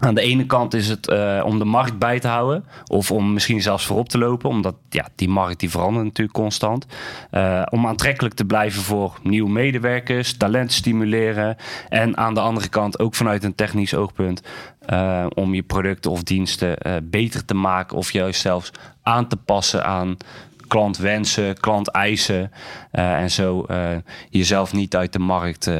aan 0.00 0.14
de 0.14 0.20
ene 0.20 0.46
kant 0.46 0.74
is 0.74 0.88
het 0.88 1.08
eh, 1.08 1.42
om 1.44 1.58
de 1.58 1.64
markt 1.64 1.98
bij 1.98 2.20
te 2.20 2.28
houden. 2.28 2.64
Of 2.86 3.10
om 3.10 3.32
misschien 3.32 3.62
zelfs 3.62 3.86
voorop 3.86 4.08
te 4.08 4.18
lopen. 4.18 4.48
Omdat 4.48 4.74
ja, 4.88 5.08
die 5.14 5.28
markt 5.28 5.60
die 5.60 5.70
verandert 5.70 6.04
natuurlijk 6.04 6.36
constant. 6.36 6.86
Eh, 7.30 7.62
om 7.70 7.86
aantrekkelijk 7.86 8.34
te 8.34 8.44
blijven 8.44 8.82
voor 8.82 9.18
nieuwe 9.22 9.50
medewerkers. 9.50 10.36
Talent 10.36 10.72
stimuleren. 10.72 11.56
En 11.88 12.16
aan 12.16 12.34
de 12.34 12.40
andere 12.40 12.68
kant 12.68 12.98
ook 12.98 13.14
vanuit 13.14 13.44
een 13.44 13.54
technisch 13.54 13.94
oogpunt. 13.94 14.42
eh, 14.80 15.26
om 15.34 15.54
je 15.54 15.62
producten 15.62 16.10
of 16.10 16.22
diensten 16.22 16.76
beter 17.02 17.44
te 17.44 17.54
maken. 17.54 17.96
Of 17.96 18.12
juist 18.12 18.40
zelfs 18.40 18.72
aan 19.02 19.28
te 19.28 19.36
passen 19.36 19.84
aan 19.84 20.16
klantwensen, 20.68 21.60
klanteisen. 21.60 22.50
en 22.90 23.30
zo 23.30 23.66
jezelf 24.30 24.72
niet 24.72 24.96
uit 24.96 25.12
de 25.12 25.18
markt 25.18 25.70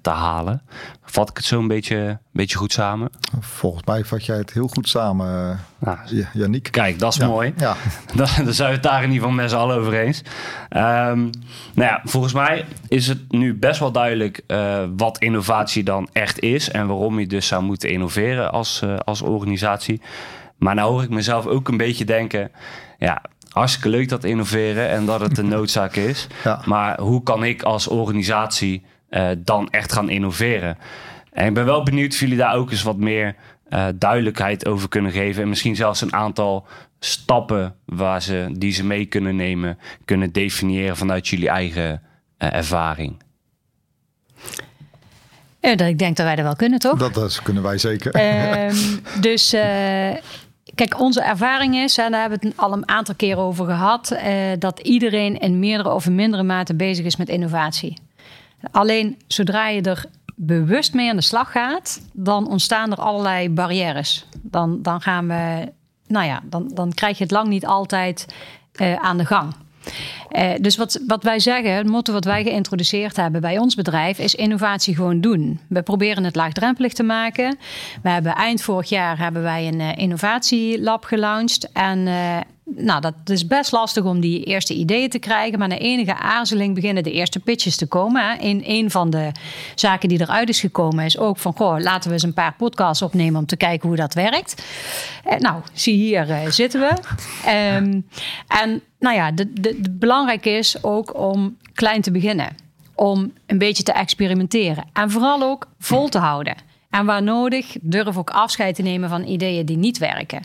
te 0.00 0.10
halen. 0.10 0.62
Vat 1.04 1.30
ik 1.30 1.36
het 1.36 1.44
zo 1.46 1.58
een 1.58 1.68
beetje, 1.68 2.18
beetje 2.32 2.56
goed 2.56 2.72
samen? 2.72 3.10
Volgens 3.40 3.84
mij 3.84 4.04
vat 4.04 4.24
jij 4.26 4.36
het 4.36 4.52
heel 4.52 4.68
goed 4.68 4.88
samen, 4.88 5.26
eh, 5.50 5.58
Nou, 5.78 5.98
Ja- 6.06 6.28
Yannick. 6.32 6.68
kijk, 6.70 6.98
dat 6.98 7.12
is 7.12 7.18
Ja, 7.18 7.26
mooi. 7.26 7.54
Ja, 7.56 7.76
dan 8.16 8.26
zijn 8.54 8.68
we 8.68 8.74
het 8.74 8.82
daar 8.82 9.02
in 9.02 9.10
ieder 9.10 9.22
geval 9.28 9.34
met 9.42 9.50
z'n 9.50 9.56
allen 9.56 9.76
over 9.78 9.94
eens. 9.94 10.22
Ehm, 10.68 11.18
nou 11.74 11.90
ja, 11.90 12.00
volgens 12.04 12.32
mij 12.32 12.64
is 12.88 13.06
het 13.06 13.32
nu 13.32 13.54
best 13.54 13.80
wel 13.80 13.92
duidelijk 13.92 14.40
eh, 14.46 14.84
wat 14.96 15.18
innovatie 15.18 15.82
dan 15.84 16.08
echt 16.12 16.40
is. 16.40 16.70
En 16.70 16.86
waarom 16.86 17.18
je 17.20 17.26
dus 17.26 17.46
zou 17.46 17.62
moeten 17.62 17.90
innoveren 17.90 18.52
als, 18.52 18.80
eh, 18.82 18.96
als 19.04 19.22
organisatie. 19.22 20.00
Maar 20.58 20.74
nou 20.74 20.90
hoor 20.92 21.02
ik 21.02 21.10
mezelf 21.10 21.46
ook 21.46 21.68
een 21.68 21.76
beetje 21.76 22.04
denken... 22.04 22.50
Ja, 22.98 23.22
hartstikke 23.48 23.88
leuk 23.88 24.08
dat 24.08 24.24
innoveren 24.24 24.88
en 24.88 25.06
dat 25.06 25.20
het 25.20 25.38
een 25.38 25.48
noodzaak 25.58 25.94
is. 25.96 26.26
Ja. 26.44 26.60
Maar 26.64 27.00
hoe 27.00 27.22
kan 27.22 27.44
ik 27.44 27.62
als 27.62 27.88
organisatie 27.88 28.84
eh, 29.08 29.28
dan 29.38 29.70
echt 29.70 29.92
gaan 29.92 30.10
innoveren. 30.10 30.78
En 31.32 31.46
ik 31.46 31.54
ben 31.54 31.64
wel 31.64 31.82
benieuwd 31.82 32.12
of 32.12 32.20
jullie 32.20 32.36
daar 32.36 32.54
ook 32.54 32.70
eens 32.70 32.82
wat 32.82 32.96
meer 32.96 33.34
eh, 33.68 33.86
duidelijkheid 33.94 34.66
over 34.66 34.88
kunnen 34.88 35.12
geven. 35.12 35.42
En 35.42 35.48
misschien 35.48 35.76
zelfs 35.76 36.00
een 36.00 36.14
aantal 36.14 36.66
stappen 37.00 37.74
waar 37.84 38.22
ze, 38.22 38.48
die 38.52 38.72
ze 38.72 38.84
mee 38.84 39.06
kunnen 39.06 39.36
nemen, 39.36 39.78
kunnen 40.04 40.32
definiëren 40.32 40.96
vanuit 40.96 41.28
jullie 41.28 41.48
eigen 41.48 42.02
eh, 42.36 42.54
ervaring. 42.54 43.16
Ja, 45.60 45.74
dat, 45.74 45.88
ik 45.88 45.98
denk 45.98 46.16
dat 46.16 46.26
wij 46.26 46.36
dat 46.36 46.44
wel 46.44 46.56
kunnen, 46.56 46.78
toch? 46.78 46.98
Dat, 46.98 47.14
dat 47.14 47.42
kunnen 47.42 47.62
wij 47.62 47.78
zeker. 47.78 48.12
Ehm, 48.12 48.76
dus 49.20 49.52
eh, 49.52 50.14
kijk, 50.74 51.00
onze 51.00 51.22
ervaring 51.22 51.76
is, 51.76 51.98
en 51.98 52.10
daar 52.10 52.20
hebben 52.20 52.38
we 52.40 52.46
het 52.46 52.56
al 52.56 52.72
een 52.72 52.88
aantal 52.88 53.14
keren 53.14 53.42
over 53.42 53.64
gehad, 53.64 54.10
eh, 54.10 54.32
dat 54.58 54.80
iedereen 54.80 55.38
in 55.38 55.58
meerdere 55.58 55.92
of 55.92 56.06
in 56.06 56.14
mindere 56.14 56.42
mate 56.42 56.74
bezig 56.74 57.04
is 57.04 57.16
met 57.16 57.28
innovatie. 57.28 57.98
Alleen 58.70 59.18
zodra 59.26 59.68
je 59.68 59.82
er 59.82 60.04
bewust 60.36 60.94
mee 60.94 61.10
aan 61.10 61.16
de 61.16 61.22
slag 61.22 61.52
gaat, 61.52 62.00
dan 62.12 62.48
ontstaan 62.48 62.92
er 62.92 63.00
allerlei 63.00 63.50
barrières. 63.50 64.26
Dan, 64.42 64.82
dan 64.82 65.00
gaan 65.00 65.28
we, 65.28 65.72
nou 66.06 66.26
ja, 66.26 66.42
dan, 66.44 66.70
dan 66.74 66.92
krijg 66.94 67.18
je 67.18 67.22
het 67.22 67.32
lang 67.32 67.48
niet 67.48 67.66
altijd 67.66 68.26
eh, 68.72 68.94
aan 68.94 69.18
de 69.18 69.24
gang. 69.24 69.54
Uh, 70.30 70.50
dus 70.60 70.76
wat, 70.76 71.00
wat 71.06 71.22
wij 71.22 71.38
zeggen, 71.38 71.72
het 71.72 71.86
motto 71.86 72.12
wat 72.12 72.24
wij 72.24 72.42
geïntroduceerd 72.42 73.16
hebben 73.16 73.40
bij 73.40 73.58
ons 73.58 73.74
bedrijf, 73.74 74.18
is 74.18 74.34
innovatie 74.34 74.94
gewoon 74.94 75.20
doen. 75.20 75.60
We 75.68 75.82
proberen 75.82 76.24
het 76.24 76.34
laagdrempelig 76.34 76.92
te 76.92 77.02
maken. 77.02 77.58
We 78.02 78.08
hebben 78.08 78.34
eind 78.34 78.62
vorig 78.62 78.88
jaar 78.88 79.18
hebben 79.18 79.42
wij 79.42 79.66
een 79.66 79.80
uh, 79.80 79.96
innovatielab 79.96 81.04
gelaunched. 81.04 81.72
En 81.72 82.08
nou, 82.74 83.00
dat 83.00 83.14
is 83.24 83.46
best 83.46 83.72
lastig 83.72 84.04
om 84.04 84.20
die 84.20 84.44
eerste 84.44 84.74
ideeën 84.74 85.10
te 85.10 85.18
krijgen. 85.18 85.58
Maar 85.58 85.68
na 85.68 85.78
enige 85.78 86.14
aarzeling 86.14 86.74
beginnen 86.74 87.02
de 87.02 87.12
eerste 87.12 87.38
pitches 87.38 87.76
te 87.76 87.86
komen. 87.86 88.40
In 88.40 88.62
een 88.64 88.90
van 88.90 89.10
de 89.10 89.30
zaken 89.74 90.08
die 90.08 90.20
eruit 90.20 90.48
is 90.48 90.60
gekomen 90.60 91.04
is 91.04 91.18
ook 91.18 91.38
van... 91.38 91.54
Goh, 91.56 91.80
laten 91.80 92.08
we 92.08 92.14
eens 92.14 92.22
een 92.22 92.34
paar 92.34 92.54
podcasts 92.54 93.02
opnemen 93.02 93.40
om 93.40 93.46
te 93.46 93.56
kijken 93.56 93.88
hoe 93.88 93.96
dat 93.96 94.14
werkt. 94.14 94.64
Eh, 95.24 95.38
nou, 95.38 95.62
zie 95.72 95.94
hier 95.94 96.28
uh, 96.28 96.50
zitten 96.50 96.80
we. 96.80 96.92
Um, 97.76 98.06
en 98.48 98.82
nou 98.98 99.14
ja, 99.16 99.32
de, 99.32 99.52
de, 99.52 99.90
belangrijk 99.90 100.44
is 100.44 100.82
ook 100.82 101.18
om 101.18 101.56
klein 101.74 102.00
te 102.00 102.10
beginnen. 102.10 102.56
Om 102.94 103.32
een 103.46 103.58
beetje 103.58 103.82
te 103.82 103.92
experimenteren. 103.92 104.84
En 104.92 105.10
vooral 105.10 105.42
ook 105.42 105.68
vol 105.78 106.08
te 106.08 106.18
houden. 106.18 106.54
En 106.90 107.06
waar 107.06 107.22
nodig, 107.22 107.76
durf 107.80 108.16
ook 108.16 108.30
afscheid 108.30 108.74
te 108.74 108.82
nemen 108.82 109.08
van 109.08 109.24
ideeën 109.24 109.66
die 109.66 109.76
niet 109.76 109.98
werken. 109.98 110.42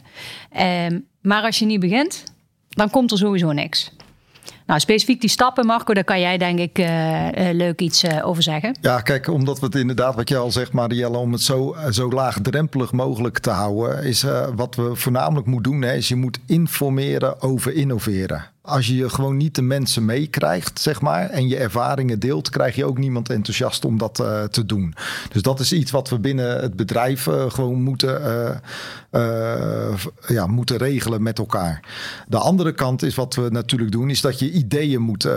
Um, 0.88 1.10
maar 1.22 1.44
als 1.44 1.60
je 1.60 1.66
niet 1.66 1.80
begint, 1.80 2.24
dan 2.70 2.90
komt 2.90 3.12
er 3.12 3.18
sowieso 3.18 3.52
niks. 3.52 3.92
Nou, 4.66 4.80
specifiek 4.80 5.22
die 5.22 5.30
stappen, 5.30 5.66
Marco, 5.66 5.94
daar 5.94 6.04
kan 6.04 6.20
jij 6.20 6.38
denk 6.38 6.60
ik 6.60 6.80
uh, 6.80 7.26
uh, 7.26 7.32
leuk 7.52 7.82
iets 7.82 8.04
uh, 8.04 8.28
over 8.28 8.44
zeggen. 8.44 8.78
Ja, 8.82 9.02
kijk, 9.02 9.28
omdat 9.28 9.60
we 9.60 9.66
het 9.66 9.76
inderdaad, 9.76 10.16
wat 10.16 10.30
je 10.30 10.38
al 10.38 10.52
zegt, 10.52 10.72
Marielle, 10.72 11.18
om 11.18 11.32
het 11.32 11.42
zo, 11.42 11.76
zo 11.90 12.10
laagdrempelig 12.10 12.92
mogelijk 12.92 13.40
te 13.40 13.50
houden, 13.50 14.04
is 14.04 14.26
wat 14.56 14.76
we 14.76 14.96
voornamelijk 14.96 15.48
moeten 15.48 15.72
doen, 15.72 15.82
hè, 15.82 15.94
is 15.94 16.08
je 16.08 16.16
moet 16.16 16.40
informeren 16.46 17.42
over 17.42 17.74
innoveren. 17.74 18.46
Als 18.64 18.88
je 18.88 19.10
gewoon 19.10 19.38
niet 19.38 19.56
de 19.56 19.62
mensen 19.62 20.06
meekrijgt, 20.06 20.80
zeg 20.80 21.02
maar, 21.02 21.30
en 21.30 21.48
je 21.48 21.58
ervaringen 21.58 22.20
deelt, 22.20 22.50
krijg 22.50 22.76
je 22.76 22.86
ook 22.86 22.98
niemand 22.98 23.30
enthousiast 23.30 23.86
om 23.86 23.98
dat 23.98 24.20
uh, 24.20 24.44
te 24.44 24.66
doen. 24.66 24.94
Dus 25.32 25.42
dat 25.42 25.60
is 25.60 25.74
iets 25.74 25.92
wat 25.92 26.10
we 26.10 26.20
binnen 26.20 26.62
het 26.62 26.76
bedrijf 26.76 27.28
uh, 27.28 27.50
gewoon 27.50 27.82
moeten, 27.82 28.22
uh, 29.12 29.94
ja, 30.28 30.48
moeten 30.48 30.78
regelen 30.78 31.24
met 31.24 31.38
elkaar. 31.38 31.80
De 32.28 32.38
andere 32.38 32.74
kant 32.74 33.04
is 33.04 33.16
wat 33.16 33.36
we 33.36 33.48
natuurlijk 33.50 33.92
doen, 33.92 34.10
is 34.10 34.22
dat 34.22 34.40
je 34.40 34.52
ideeën 34.52 35.02
moet 35.02 35.28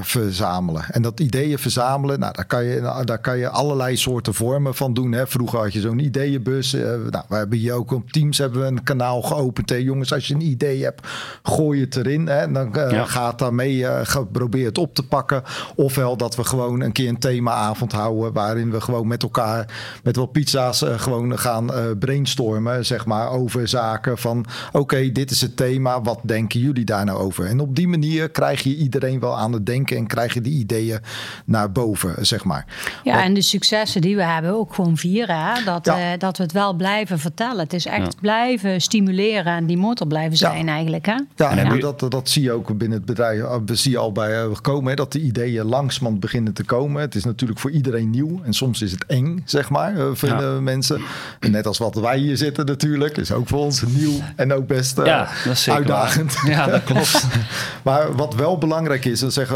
verzamelen. 0.00 0.84
En 0.90 1.02
dat 1.02 1.20
ideeën 1.20 1.58
verzamelen, 1.58 2.18
nou, 2.18 2.32
daar, 2.32 2.46
kan 2.46 2.64
je, 2.64 3.02
daar 3.04 3.20
kan 3.20 3.38
je 3.38 3.48
allerlei 3.48 3.96
soorten 3.96 4.34
vormen 4.34 4.74
van 4.74 4.94
doen. 4.94 5.12
Hè. 5.12 5.26
Vroeger 5.26 5.58
had 5.58 5.72
je 5.72 5.80
zo'n 5.80 5.98
ideeënbus. 5.98 6.72
nou, 6.72 7.24
we 7.28 7.36
hebben 7.36 7.58
hier 7.58 7.72
ook 7.72 7.90
op 7.90 8.10
Teams 8.10 8.38
hebben 8.38 8.60
we 8.60 8.66
een 8.66 8.82
kanaal 8.82 9.22
geopend. 9.22 9.68
Hey, 9.70 9.82
jongens, 9.82 10.12
als 10.12 10.26
je 10.26 10.34
een 10.34 10.40
idee 10.40 10.82
hebt, 10.82 11.06
gooi 11.42 11.80
het 11.80 11.96
erin. 11.96 12.26
Hè. 12.26 12.46
Dan 12.68 12.86
uh, 12.86 12.90
ja. 12.90 13.04
gaat 13.04 13.38
daarmee, 13.38 13.76
uh, 13.76 14.16
probeer 14.32 14.66
het 14.66 14.78
op 14.78 14.94
te 14.94 15.06
pakken. 15.06 15.42
Ofwel 15.74 16.16
dat 16.16 16.36
we 16.36 16.44
gewoon 16.44 16.80
een 16.80 16.92
keer 16.92 17.08
een 17.08 17.18
themaavond 17.18 17.92
houden. 17.92 18.32
Waarin 18.32 18.70
we 18.70 18.80
gewoon 18.80 19.06
met 19.06 19.22
elkaar, 19.22 19.66
met 20.02 20.16
wat 20.16 20.32
pizza's, 20.32 20.82
uh, 20.82 20.98
gewoon 20.98 21.38
gaan 21.38 21.70
brainstormen. 21.98 22.86
Zeg 22.86 23.06
maar 23.06 23.30
over 23.30 23.68
zaken 23.68 24.18
van: 24.18 24.46
oké, 24.66 24.78
okay, 24.78 25.12
dit 25.12 25.30
is 25.30 25.40
het 25.40 25.56
thema. 25.56 26.02
Wat 26.02 26.18
denken 26.22 26.60
jullie 26.60 26.84
daar 26.84 27.04
nou 27.04 27.18
over? 27.18 27.46
En 27.46 27.60
op 27.60 27.76
die 27.76 27.88
manier 27.88 28.30
krijg 28.30 28.62
je 28.62 28.76
iedereen 28.76 29.20
wel 29.20 29.38
aan 29.38 29.52
het 29.52 29.66
denken. 29.66 29.96
En 29.96 30.06
krijg 30.06 30.34
je 30.34 30.40
die 30.40 30.58
ideeën 30.58 31.00
naar 31.44 31.72
boven, 31.72 32.26
zeg 32.26 32.44
maar. 32.44 32.66
Ja, 33.04 33.14
Wat, 33.14 33.22
en 33.22 33.34
de 33.34 33.42
successen 33.42 34.00
die 34.00 34.16
we 34.16 34.24
hebben 34.24 34.52
ook 34.54 34.74
gewoon 34.74 34.96
vieren. 34.96 35.38
Hè? 35.38 35.64
Dat, 35.64 35.84
ja. 35.84 36.16
dat 36.16 36.36
we 36.36 36.42
het 36.42 36.52
wel 36.52 36.72
blijven 36.74 37.18
vertellen. 37.18 37.58
Het 37.58 37.72
is 37.72 37.86
echt 37.86 38.12
ja. 38.12 38.20
blijven 38.20 38.80
stimuleren 38.80 39.56
en 39.56 39.66
die 39.66 39.76
motor 39.76 40.06
blijven 40.06 40.36
zijn 40.36 40.68
eigenlijk. 40.68 41.06
Hè? 41.06 41.16
Ja, 41.36 41.56
en 41.56 41.80
dat, 41.80 42.04
dat 42.08 42.28
zie 42.28 42.42
je 42.42 42.49
ook 42.50 42.78
binnen 42.78 42.98
het 42.98 43.06
bedrijf. 43.06 43.42
We 43.66 43.74
zien 43.74 43.96
al 43.96 44.12
bij 44.12 44.44
uh, 44.44 44.52
komen 44.60 44.90
hè, 44.90 44.96
dat 44.96 45.12
de 45.12 45.20
ideeën 45.20 45.64
langzamerhand 45.64 46.20
beginnen 46.20 46.52
te 46.52 46.64
komen. 46.64 47.00
Het 47.00 47.14
is 47.14 47.24
natuurlijk 47.24 47.60
voor 47.60 47.70
iedereen 47.70 48.10
nieuw 48.10 48.40
en 48.42 48.52
soms 48.52 48.82
is 48.82 48.92
het 48.92 49.04
eng, 49.06 49.42
zeg 49.44 49.70
maar, 49.70 49.94
uh, 49.94 50.04
vinden 50.12 50.54
ja. 50.54 50.60
mensen. 50.60 51.00
En 51.40 51.50
net 51.50 51.66
als 51.66 51.78
wat 51.78 51.94
wij 51.94 52.18
hier 52.18 52.36
zitten 52.36 52.66
natuurlijk, 52.66 53.16
is 53.16 53.32
ook 53.32 53.48
voor 53.48 53.58
ons 53.58 53.82
nieuw 53.82 54.20
en 54.36 54.52
ook 54.52 54.66
best 54.66 54.98
uh, 54.98 55.04
ja, 55.04 55.28
dat 55.44 55.52
is 55.52 55.70
uitdagend. 55.70 56.34
Waar. 56.34 56.50
Ja, 56.50 56.66
dat 56.66 56.84
klopt. 56.84 57.26
maar 57.82 58.16
wat 58.16 58.34
wel 58.34 58.58
belangrijk 58.58 59.04
is, 59.04 59.20
dat 59.20 59.32
zegt 59.32 59.50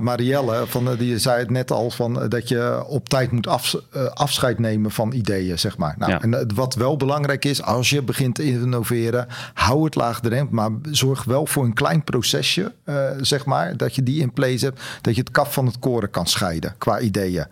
Marielle, 0.00 0.64
van, 0.66 0.96
die 0.98 1.18
zei 1.18 1.38
het 1.38 1.50
net 1.50 1.70
al, 1.70 1.90
van, 1.90 2.28
dat 2.28 2.48
je 2.48 2.84
op 2.86 3.08
tijd 3.08 3.30
moet 3.30 3.46
af, 3.46 3.74
afscheid 4.14 4.58
nemen 4.58 4.90
van 4.90 5.12
ideeën, 5.12 5.58
zeg 5.58 5.76
maar. 5.76 5.94
Nou, 5.98 6.12
en 6.20 6.54
wat 6.54 6.74
wel 6.74 6.96
belangrijk 6.96 7.44
is, 7.44 7.62
als 7.62 7.90
je 7.90 8.02
begint 8.02 8.34
te 8.34 8.42
innoveren, 8.42 9.26
hou 9.54 9.84
het 9.84 9.94
laagdrempelig, 9.94 10.50
maar 10.50 10.70
zorg 10.90 11.24
wel 11.24 11.46
voor 11.46 11.64
een 11.64 11.72
klein 11.72 12.04
procesje, 12.12 12.72
uh, 12.84 13.10
zeg 13.20 13.44
maar, 13.44 13.76
dat 13.76 13.94
je 13.94 14.02
die 14.02 14.20
in 14.20 14.32
place 14.32 14.64
hebt, 14.64 14.80
dat 15.00 15.14
je 15.14 15.20
het 15.20 15.30
kaf 15.30 15.52
van 15.52 15.66
het 15.66 15.78
koren 15.78 16.10
kan 16.10 16.26
scheiden 16.26 16.74
qua 16.78 17.00
ideeën. 17.00 17.46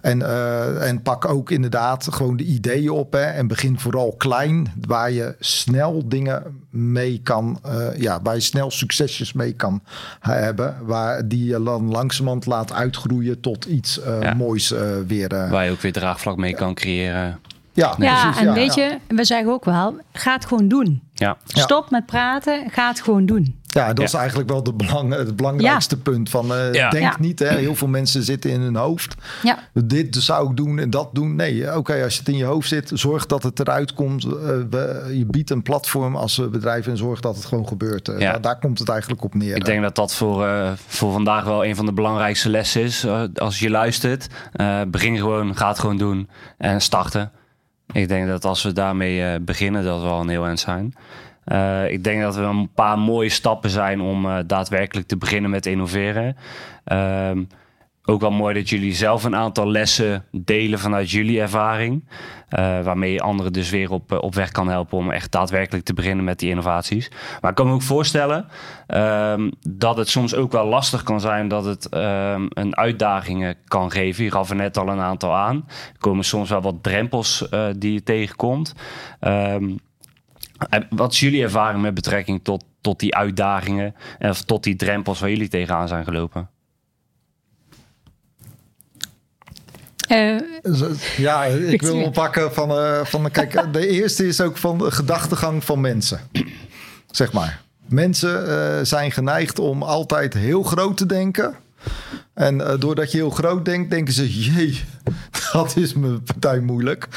En, 0.00 0.18
uh, 0.18 0.88
en 0.88 1.02
pak 1.02 1.24
ook 1.24 1.50
inderdaad 1.50 2.06
gewoon 2.10 2.36
de 2.36 2.44
ideeën 2.44 2.90
op 2.90 3.12
hè, 3.12 3.24
en 3.24 3.46
begin 3.46 3.78
vooral 3.78 4.14
klein, 4.18 4.72
waar 4.86 5.10
je 5.10 5.34
snel 5.38 6.08
dingen 6.08 6.42
mee 6.70 7.20
kan, 7.22 7.60
uh, 7.66 7.96
ja, 7.96 8.20
waar 8.22 8.34
je 8.34 8.40
snel 8.40 8.70
succesjes 8.70 9.32
mee 9.32 9.52
kan 9.52 9.82
hebben, 10.20 10.76
waar 10.82 11.28
die 11.28 11.44
je 11.44 11.62
dan 11.62 11.90
langzamerhand 11.90 12.46
laat 12.46 12.72
uitgroeien 12.72 13.40
tot 13.40 13.64
iets 13.64 14.00
ja. 14.20 14.34
moois 14.34 14.74
weer. 15.06 15.28
waar 15.28 15.64
je 15.64 15.70
ook 15.70 15.80
weer 15.80 15.92
draagvlak 15.92 16.36
mee 16.36 16.54
kan 16.54 16.74
creëren. 16.74 17.38
Ja, 17.72 17.94
nee, 17.98 18.08
ja 18.08 18.22
precies, 18.22 18.40
en 18.40 18.46
ja, 18.46 18.52
weet 18.52 18.74
je, 18.74 18.98
we 19.08 19.24
zeggen 19.24 19.52
ook 19.52 19.64
wel, 19.64 20.00
ga 20.12 20.32
het 20.32 20.46
gewoon 20.46 20.68
doen. 20.68 21.02
Ja. 21.14 21.36
Stop 21.44 21.90
met 21.90 22.06
praten, 22.06 22.70
ga 22.70 22.88
het 22.88 23.00
gewoon 23.00 23.26
doen. 23.26 23.59
Ja, 23.74 23.86
dat 23.86 23.98
ja. 23.98 24.04
is 24.04 24.14
eigenlijk 24.14 24.48
wel 24.48 24.62
de 24.62 24.72
belang, 24.72 25.14
het 25.14 25.36
belangrijkste 25.36 25.94
ja. 25.94 26.00
punt. 26.02 26.30
Van, 26.30 26.52
uh, 26.52 26.72
ja. 26.72 26.90
Denk 26.90 27.18
niet, 27.18 27.38
hè, 27.38 27.48
heel 27.48 27.74
veel 27.74 27.88
mensen 27.88 28.22
zitten 28.22 28.50
in 28.50 28.60
hun 28.60 28.76
hoofd. 28.76 29.14
Ja. 29.42 29.58
Dit 29.84 30.16
zou 30.16 30.50
ik 30.50 30.56
doen 30.56 30.78
en 30.78 30.90
dat 30.90 31.08
doen. 31.12 31.36
Nee, 31.36 31.66
oké, 31.66 31.76
okay, 31.76 32.02
als 32.02 32.18
het 32.18 32.28
in 32.28 32.36
je 32.36 32.44
hoofd 32.44 32.68
zit, 32.68 32.90
zorg 32.94 33.26
dat 33.26 33.42
het 33.42 33.60
eruit 33.60 33.92
komt. 33.92 34.24
Uh, 34.24 34.32
we, 34.70 35.10
je 35.12 35.26
biedt 35.26 35.50
een 35.50 35.62
platform 35.62 36.16
als 36.16 36.50
bedrijf 36.50 36.86
en 36.86 36.96
zorg 36.96 37.20
dat 37.20 37.36
het 37.36 37.44
gewoon 37.44 37.68
gebeurt. 37.68 38.08
Uh, 38.08 38.18
daar, 38.18 38.40
daar, 38.40 38.58
komt 38.58 38.78
het 38.78 38.88
eigenlijk 38.88 39.24
op 39.24 39.34
neer. 39.34 39.56
Ik 39.56 39.64
denk 39.64 39.82
dat 39.82 39.94
dat 39.94 40.14
voor, 40.14 40.48
voor 40.86 41.12
vandaag 41.12 41.44
wel 41.44 41.64
een 41.64 41.76
van 41.76 41.86
de 41.86 41.92
belangrijkste 41.92 42.48
lessen 42.48 42.82
is. 42.82 43.06
als 43.34 43.58
je 43.58 43.70
luistert, 43.70 44.26
begin 44.88 45.16
gewoon, 45.16 45.56
ga 45.56 45.68
het 45.68 45.78
gewoon 45.78 45.98
doen 45.98 46.28
en 46.58 46.80
starten. 46.80 47.32
Ik 47.92 48.08
denk 48.08 48.28
dat 48.28 48.44
als 48.44 48.62
we 48.62 48.72
daarmee 48.72 49.40
beginnen, 49.40 49.84
dat 49.84 50.02
we 50.02 50.08
al 50.08 50.20
een 50.20 50.28
heel 50.28 50.46
eind 50.46 50.60
zijn. 50.60 50.94
Uh, 51.52 51.90
ik 51.90 52.04
denk 52.04 52.22
dat 52.22 52.36
we 52.36 52.42
een 52.42 52.70
paar 52.74 52.98
mooie 52.98 53.28
stappen 53.28 53.70
zijn 53.70 54.00
om 54.00 54.26
uh, 54.26 54.38
daadwerkelijk 54.46 55.06
te 55.06 55.16
beginnen 55.16 55.50
met 55.50 55.66
innoveren. 55.66 56.36
Uh, 56.92 57.30
ook 58.04 58.20
wel 58.20 58.30
mooi 58.30 58.54
dat 58.54 58.68
jullie 58.68 58.94
zelf 58.94 59.24
een 59.24 59.36
aantal 59.36 59.70
lessen 59.70 60.24
delen 60.30 60.78
vanuit 60.78 61.10
jullie 61.10 61.40
ervaring. 61.40 62.04
Uh, 62.58 62.82
waarmee 62.82 63.12
je 63.12 63.20
anderen 63.20 63.52
dus 63.52 63.70
weer 63.70 63.90
op, 63.90 64.12
op 64.12 64.34
weg 64.34 64.50
kan 64.50 64.68
helpen 64.68 64.98
om 64.98 65.10
echt 65.10 65.32
daadwerkelijk 65.32 65.84
te 65.84 65.94
beginnen 65.94 66.24
met 66.24 66.38
die 66.38 66.48
innovaties. 66.48 67.10
Maar 67.40 67.50
ik 67.50 67.56
kan 67.56 67.66
me 67.66 67.72
ook 67.72 67.82
voorstellen 67.82 68.46
ehm, 68.86 69.50
dat 69.68 69.96
het 69.96 70.08
soms 70.08 70.34
ook 70.34 70.52
wel 70.52 70.66
lastig 70.66 71.02
kan 71.02 71.20
zijn 71.20 71.48
dat 71.48 71.64
het 71.64 71.88
ehm, 71.88 72.46
een 72.48 72.76
uitdagingen 72.76 73.56
kan 73.64 73.90
geven. 73.90 74.24
Je 74.24 74.30
gaf 74.30 74.50
er 74.50 74.56
net 74.56 74.78
al 74.78 74.88
een 74.88 75.00
aantal 75.00 75.34
aan. 75.34 75.64
Er 75.66 75.98
komen 75.98 76.24
soms 76.24 76.50
wel 76.50 76.60
wat 76.60 76.82
drempels 76.82 77.48
die 77.76 77.92
je 77.92 78.02
tegenkomt. 78.02 78.74
Um, 79.20 79.78
wat 80.90 81.12
is 81.12 81.20
jullie 81.20 81.42
ervaring 81.42 81.82
met 81.82 81.94
betrekking 81.94 82.44
tot, 82.44 82.64
tot 82.80 83.00
die 83.00 83.14
uitdagingen 83.14 83.94
en 84.18 84.30
of 84.30 84.42
tot 84.42 84.64
die 84.64 84.76
drempels 84.76 85.20
waar 85.20 85.30
jullie 85.30 85.48
tegenaan 85.48 85.88
zijn 85.88 86.04
gelopen? 86.04 86.48
Uh, 90.10 90.40
ja, 91.16 91.44
ik 91.74 91.82
wil 91.82 92.02
oppakken 92.02 92.54
van, 92.54 92.70
uh, 92.70 93.04
van. 93.04 93.30
Kijk, 93.30 93.72
de 93.72 93.86
eerste 93.86 94.26
is 94.26 94.40
ook 94.40 94.56
van 94.56 94.78
de 94.78 94.90
gedachtegang 94.90 95.64
van 95.64 95.80
mensen. 95.80 96.20
Zeg 97.10 97.32
maar. 97.32 97.60
Mensen 97.86 98.48
uh, 98.48 98.84
zijn 98.84 99.12
geneigd 99.12 99.58
om 99.58 99.82
altijd 99.82 100.34
heel 100.34 100.62
groot 100.62 100.96
te 100.96 101.06
denken. 101.06 101.54
En 102.34 102.58
uh, 102.58 102.72
doordat 102.78 103.12
je 103.12 103.18
heel 103.18 103.30
groot 103.30 103.64
denkt, 103.64 103.90
denken 103.90 104.14
ze, 104.14 104.40
jee, 104.40 104.80
dat 105.52 105.76
is 105.76 105.94
mijn 105.94 106.22
partij 106.22 106.60
moeilijk. 106.60 107.08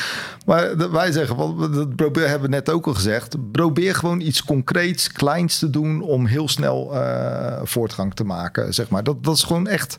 Maar 0.45 0.91
wij 0.91 1.12
zeggen, 1.12 1.38
dat 1.73 1.95
probeer, 1.95 2.28
hebben 2.28 2.49
we 2.49 2.56
net 2.56 2.69
ook 2.69 2.88
al 2.88 2.93
gezegd, 2.93 3.52
probeer 3.52 3.95
gewoon 3.95 4.19
iets 4.19 4.43
concreets, 4.43 5.12
kleins 5.12 5.60
te 5.60 5.69
doen 5.69 6.02
om 6.02 6.26
heel 6.26 6.47
snel 6.47 6.93
uh, 6.93 7.60
voortgang 7.63 8.13
te 8.13 8.23
maken. 8.23 8.73
Zeg 8.73 8.89
maar. 8.89 9.04
dat, 9.04 9.23
dat 9.23 9.36
is 9.36 9.43
gewoon 9.43 9.67
echt 9.67 9.97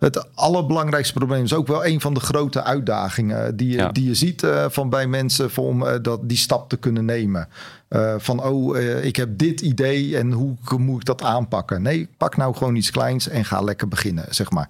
het 0.00 0.34
allerbelangrijkste 0.34 1.12
probleem 1.14 1.44
is 1.44 1.54
ook 1.54 1.66
wel 1.66 1.86
een 1.86 2.00
van 2.00 2.14
de 2.14 2.20
grote 2.20 2.62
uitdagingen 2.62 3.56
die 3.56 3.76
je, 3.76 3.88
die 3.92 4.06
je 4.06 4.14
ziet 4.14 4.42
uh, 4.42 4.64
van 4.68 4.90
bij 4.90 5.06
mensen 5.06 5.50
om 5.56 5.82
uh, 5.82 5.92
dat, 6.02 6.20
die 6.22 6.36
stap 6.36 6.68
te 6.68 6.76
kunnen 6.76 7.04
nemen. 7.04 7.48
Uh, 7.90 8.14
van 8.18 8.42
oh, 8.42 8.78
ik 9.02 9.16
heb 9.16 9.38
dit 9.38 9.60
idee 9.60 10.16
en 10.16 10.32
hoe 10.32 10.56
moet 10.78 11.00
ik 11.00 11.04
dat 11.04 11.22
aanpakken? 11.22 11.82
Nee, 11.82 12.08
pak 12.16 12.36
nou 12.36 12.54
gewoon 12.54 12.74
iets 12.76 12.90
kleins 12.90 13.28
en 13.28 13.44
ga 13.44 13.60
lekker 13.60 13.88
beginnen, 13.88 14.24
zeg 14.28 14.50
maar. 14.50 14.68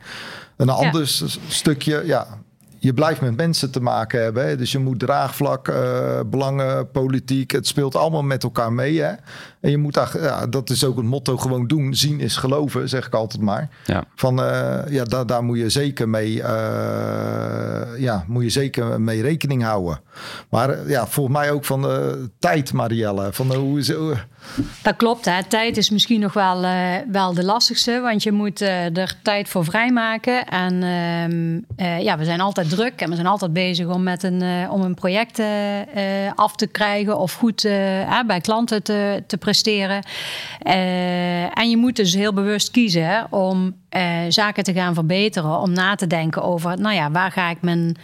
Een 0.56 0.66
ja. 0.66 0.72
ander 0.72 1.06
stukje, 1.48 2.02
ja, 2.06 2.26
je 2.80 2.94
blijft 2.94 3.20
met 3.20 3.36
mensen 3.36 3.70
te 3.70 3.80
maken 3.80 4.22
hebben. 4.22 4.46
Hè? 4.46 4.56
Dus 4.56 4.72
je 4.72 4.78
moet 4.78 4.98
draagvlak, 4.98 5.68
uh, 5.68 6.20
belangen, 6.26 6.90
politiek. 6.90 7.50
Het 7.50 7.66
speelt 7.66 7.96
allemaal 7.96 8.22
met 8.22 8.42
elkaar 8.42 8.72
mee. 8.72 9.00
Hè? 9.00 9.12
En 9.60 9.70
je 9.70 9.78
moet 9.78 9.94
daar, 9.94 10.22
ja, 10.22 10.46
dat 10.46 10.70
is 10.70 10.84
ook 10.84 10.96
het 10.96 11.06
motto: 11.06 11.36
gewoon 11.36 11.66
doen. 11.66 11.94
Zien 11.94 12.20
is 12.20 12.36
geloven, 12.36 12.88
zeg 12.88 13.06
ik 13.06 13.14
altijd 13.14 13.42
maar. 13.42 13.68
Ja. 13.84 14.04
Van 14.14 14.40
uh, 14.40 14.78
ja, 14.88 15.04
daar, 15.04 15.26
daar 15.26 15.44
moet 15.44 15.58
je 15.58 15.68
zeker 15.68 16.08
mee, 16.08 16.34
uh, 16.34 16.44
ja, 17.98 18.24
moet 18.26 18.42
je 18.42 18.50
zeker 18.50 19.00
mee 19.00 19.22
rekening 19.22 19.62
houden. 19.62 20.00
Maar 20.50 20.88
ja, 20.88 21.06
volgens 21.06 21.36
mij 21.36 21.50
ook 21.50 21.64
van 21.64 21.86
tijd, 22.38 22.72
Marielle. 22.72 23.32
Van 23.32 23.54
hoe 23.54 23.78
is 23.78 23.92
dat 24.82 24.96
klopt, 24.96 25.24
hè. 25.24 25.44
tijd 25.44 25.76
is 25.76 25.90
misschien 25.90 26.20
nog 26.20 26.32
wel, 26.32 26.64
uh, 26.64 26.94
wel 27.10 27.34
de 27.34 27.44
lastigste, 27.44 28.00
want 28.00 28.22
je 28.22 28.32
moet 28.32 28.60
uh, 28.60 28.96
er 28.96 29.14
tijd 29.22 29.48
voor 29.48 29.64
vrijmaken. 29.64 30.46
En 30.46 30.82
uh, 31.76 32.00
ja, 32.00 32.18
we 32.18 32.24
zijn 32.24 32.40
altijd 32.40 32.68
druk 32.68 33.00
en 33.00 33.08
we 33.08 33.14
zijn 33.14 33.26
altijd 33.26 33.52
bezig 33.52 33.86
om, 33.86 34.02
met 34.02 34.22
een, 34.22 34.68
om 34.70 34.82
een 34.82 34.94
project 34.94 35.42
af 36.34 36.54
te 36.56 36.66
krijgen 36.66 37.18
of 37.18 37.32
goed 37.32 37.62
bij 38.26 38.40
klanten 38.40 38.82
te, 38.82 39.22
te 39.26 39.36
presteren. 39.50 40.02
en 41.54 41.70
je 41.70 41.76
moet 41.76 41.96
dus 41.96 42.14
heel 42.14 42.32
bewust 42.32 42.70
kiezen 42.70 43.06
hè, 43.06 43.22
om 43.30 43.74
zaken 44.28 44.64
te 44.64 44.72
gaan 44.72 44.94
verbeteren, 44.94 45.60
om 45.60 45.72
na 45.72 45.94
te 45.94 46.06
denken 46.06 46.42
over, 46.42 46.80
nou 46.80 46.94
ja, 46.94 47.10
waar 47.10 47.32
ga 47.32 47.50
ik 47.50 47.62
mijn 47.62 47.96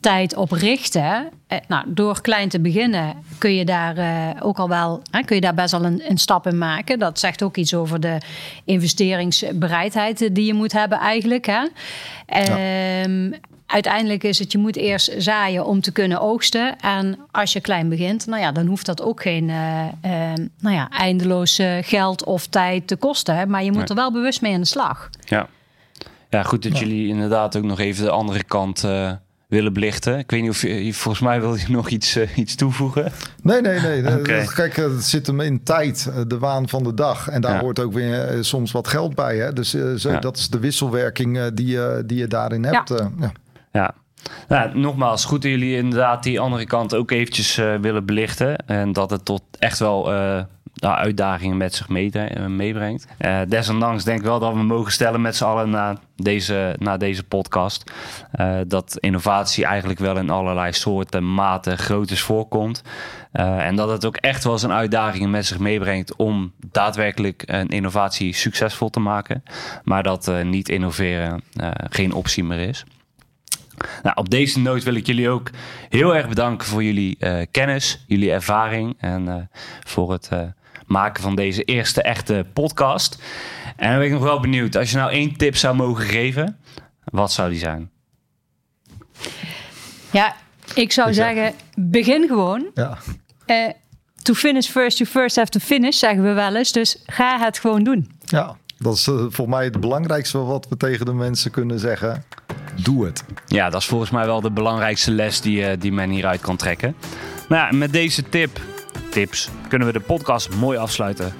tijd 0.00 0.36
op 0.36 0.50
richten. 0.50 1.28
Eh, 1.46 1.58
nou, 1.68 1.84
door 1.86 2.20
klein 2.20 2.48
te 2.48 2.60
beginnen 2.60 3.14
kun 3.38 3.54
je 3.54 3.64
daar 3.64 3.96
eh, 3.96 4.46
ook 4.46 4.58
al 4.58 4.68
wel 4.68 5.02
hè, 5.10 5.22
kun 5.22 5.34
je 5.34 5.40
daar 5.40 5.54
best 5.54 5.70
wel 5.70 5.84
een, 5.84 6.02
een, 6.10 6.18
stap 6.18 6.46
in 6.46 6.58
maken. 6.58 6.98
Dat 6.98 7.18
zegt 7.18 7.42
ook 7.42 7.56
iets 7.56 7.74
over 7.74 8.00
de 8.00 8.18
investeringsbereidheid 8.64 10.34
die 10.34 10.44
je 10.44 10.54
moet 10.54 10.72
hebben 10.72 10.98
eigenlijk. 10.98 11.46
Hè. 11.46 11.66
Ehm, 12.26 13.32
uiteindelijk 13.66 14.24
is 14.24 14.38
het, 14.38 14.52
je 14.52 14.58
moet 14.58 14.76
eerst 14.76 15.14
zaaien 15.18 15.66
om 15.66 15.80
te 15.80 15.92
kunnen 15.92 16.20
oogsten. 16.20 16.78
En 16.80 17.18
als 17.30 17.52
je 17.52 17.60
klein 17.60 17.88
begint, 17.88 18.26
nou 18.26 18.40
ja, 18.42 18.52
dan 18.52 18.66
hoeft 18.66 18.86
dat 18.86 19.02
ook 19.02 19.22
geen 19.22 19.48
uh, 19.48 19.84
nou 20.60 20.74
ja, 20.74 20.90
eindeloos 20.90 21.62
geld 21.80 22.24
of 22.24 22.46
tijd 22.46 22.86
te 22.86 22.96
kosten. 22.96 23.36
Hè, 23.36 23.46
maar 23.46 23.64
je 23.64 23.72
moet 23.72 23.88
er 23.88 23.96
wel 23.96 24.12
bewust 24.12 24.40
mee 24.40 24.54
aan 24.54 24.60
de 24.60 24.66
slag. 24.66 25.10
Ja, 25.24 25.48
ja 26.30 26.42
goed 26.42 26.62
dat 26.62 26.78
jullie 26.78 27.08
inderdaad 27.08 27.56
ook 27.56 27.64
nog 27.64 27.78
even 27.78 28.04
de 28.04 28.10
andere 28.10 28.44
kant 28.44 28.84
willen 29.48 29.72
belichten. 29.72 30.18
Ik 30.18 30.30
weet 30.30 30.42
niet 30.42 30.50
of 30.50 30.62
je, 30.62 30.94
volgens 30.94 31.24
mij 31.24 31.40
wil 31.40 31.54
je 31.54 31.64
nog 31.80 31.88
iets, 31.88 32.16
uh, 32.16 32.36
iets 32.36 32.54
toevoegen. 32.54 33.12
Nee, 33.42 33.60
nee, 33.60 33.80
nee. 33.80 34.04
Okay. 34.18 34.46
Kijk, 34.46 34.76
het 34.76 35.04
zit 35.04 35.26
hem 35.26 35.40
in 35.40 35.62
tijd, 35.62 36.10
eh, 36.14 36.20
de 36.26 36.38
waan 36.38 36.68
van 36.68 36.84
de 36.84 36.94
dag. 36.94 37.28
En 37.28 37.40
daar 37.40 37.54
ja. 37.54 37.60
hoort 37.60 37.78
ook 37.78 37.92
weer 37.92 38.38
soms 38.40 38.72
wat 38.72 38.88
geld 38.88 39.14
bij. 39.14 39.36
Hè? 39.36 39.52
Dus 39.52 39.74
uh, 39.74 39.94
zo, 39.94 40.10
ja. 40.10 40.18
dat 40.18 40.36
is 40.36 40.48
de 40.48 40.58
wisselwerking 40.58 41.54
die, 41.54 41.78
die 42.06 42.18
je 42.18 42.26
daarin 42.26 42.64
hebt. 42.64 42.88
Ja. 42.88 43.32
Ja. 43.76 43.94
Nou, 44.48 44.78
nogmaals, 44.78 45.24
goed 45.24 45.42
dat 45.42 45.50
jullie 45.50 45.76
inderdaad 45.76 46.22
die 46.22 46.40
andere 46.40 46.66
kant 46.66 46.94
ook 46.94 47.10
eventjes 47.10 47.56
willen 47.56 48.06
belichten. 48.06 48.56
En 48.56 48.92
dat 48.92 49.10
het 49.10 49.24
tot 49.24 49.42
echt 49.58 49.78
wel 49.78 50.04
de 50.76 50.94
uitdagingen 50.94 51.56
met 51.56 51.74
zich 51.74 51.88
uh, 51.88 52.46
meebrengt. 52.46 53.06
Desondanks 53.48 54.04
denk 54.04 54.18
ik 54.18 54.24
wel 54.24 54.38
dat 54.38 54.52
we 54.52 54.62
mogen 54.62 54.92
stellen 54.92 55.20
met 55.20 55.36
z'n 55.36 55.44
allen 55.44 55.70
na 55.70 55.96
deze, 56.16 56.76
na 56.78 56.96
deze 56.96 57.24
podcast. 57.24 57.92
Dat 58.66 58.96
innovatie 59.00 59.64
eigenlijk 59.64 59.98
wel 59.98 60.16
in 60.16 60.30
allerlei 60.30 60.72
soorten, 60.72 61.34
maten, 61.34 61.78
groottes 61.78 62.22
voorkomt. 62.22 62.82
en 63.32 63.76
dat 63.76 63.88
het 63.88 64.04
ook 64.04 64.16
echt 64.16 64.44
wel 64.44 64.52
eens 64.52 64.62
een 64.62 64.72
uitdaging 64.72 65.30
met 65.30 65.46
zich 65.46 65.58
meebrengt 65.58 66.16
om 66.16 66.52
daadwerkelijk 66.70 67.42
een 67.46 67.68
innovatie 67.68 68.34
succesvol 68.34 68.90
te 68.90 69.00
maken. 69.00 69.42
Maar 69.84 70.02
dat 70.02 70.32
niet 70.42 70.68
innoveren 70.68 71.42
geen 71.90 72.12
optie 72.12 72.44
meer 72.44 72.68
is. 72.68 72.84
Nou, 74.02 74.16
op 74.16 74.30
deze 74.30 74.58
noot 74.60 74.82
wil 74.82 74.94
ik 74.94 75.06
jullie 75.06 75.28
ook 75.28 75.50
heel 75.88 76.16
erg 76.16 76.28
bedanken 76.28 76.66
voor 76.66 76.84
jullie 76.84 77.18
kennis, 77.50 78.04
jullie 78.06 78.32
ervaring 78.32 78.96
en 78.98 79.50
voor 79.84 80.12
het 80.12 80.28
maken 80.86 81.22
van 81.22 81.34
deze 81.34 81.62
eerste 81.62 82.02
echte 82.02 82.46
podcast. 82.52 83.22
En 83.76 83.88
dan 83.88 83.98
ben 83.98 84.06
ik 84.06 84.12
nog 84.12 84.22
wel 84.22 84.40
benieuwd, 84.40 84.76
als 84.76 84.90
je 84.90 84.96
nou 84.96 85.10
één 85.10 85.36
tip 85.36 85.56
zou 85.56 85.76
mogen 85.76 86.04
geven, 86.04 86.58
wat 87.04 87.32
zou 87.32 87.50
die 87.50 87.58
zijn? 87.58 87.90
Ja, 90.10 90.36
ik 90.74 90.92
zou 90.92 91.14
zeggen, 91.14 91.54
begin 91.74 92.26
gewoon. 92.26 92.66
Ja. 92.74 92.98
Uh, 93.46 93.68
to 94.22 94.34
finish 94.34 94.68
first, 94.68 94.98
you 94.98 95.10
first 95.10 95.36
have 95.36 95.50
to 95.50 95.60
finish, 95.60 95.98
zeggen 95.98 96.22
we 96.22 96.32
wel 96.32 96.56
eens. 96.56 96.72
Dus 96.72 97.02
ga 97.06 97.38
het 97.38 97.58
gewoon 97.58 97.84
doen. 97.84 98.10
Ja, 98.24 98.56
dat 98.78 98.94
is 98.94 99.06
uh, 99.06 99.24
voor 99.28 99.48
mij 99.48 99.64
het 99.64 99.80
belangrijkste 99.80 100.38
wat 100.38 100.68
we 100.68 100.76
tegen 100.76 101.06
de 101.06 101.12
mensen 101.12 101.50
kunnen 101.50 101.78
zeggen. 101.78 102.24
Doe 102.82 103.04
het. 103.04 103.24
Ja, 103.46 103.70
dat 103.70 103.80
is 103.80 103.86
volgens 103.86 104.10
mij 104.10 104.26
wel 104.26 104.40
de 104.40 104.50
belangrijkste 104.50 105.10
les 105.10 105.40
die, 105.40 105.60
uh, 105.60 105.68
die 105.78 105.92
men 105.92 106.10
hieruit 106.10 106.40
kan 106.40 106.56
trekken. 106.56 106.96
Nou 107.48 107.66
ja, 107.66 107.76
met 107.76 107.92
deze 107.92 108.28
tip 108.28 108.60
tips 109.10 109.48
kunnen 109.68 109.86
we 109.86 109.92
de 109.92 110.00
podcast 110.00 110.54
mooi 110.54 110.78
afsluiten. 110.78 111.34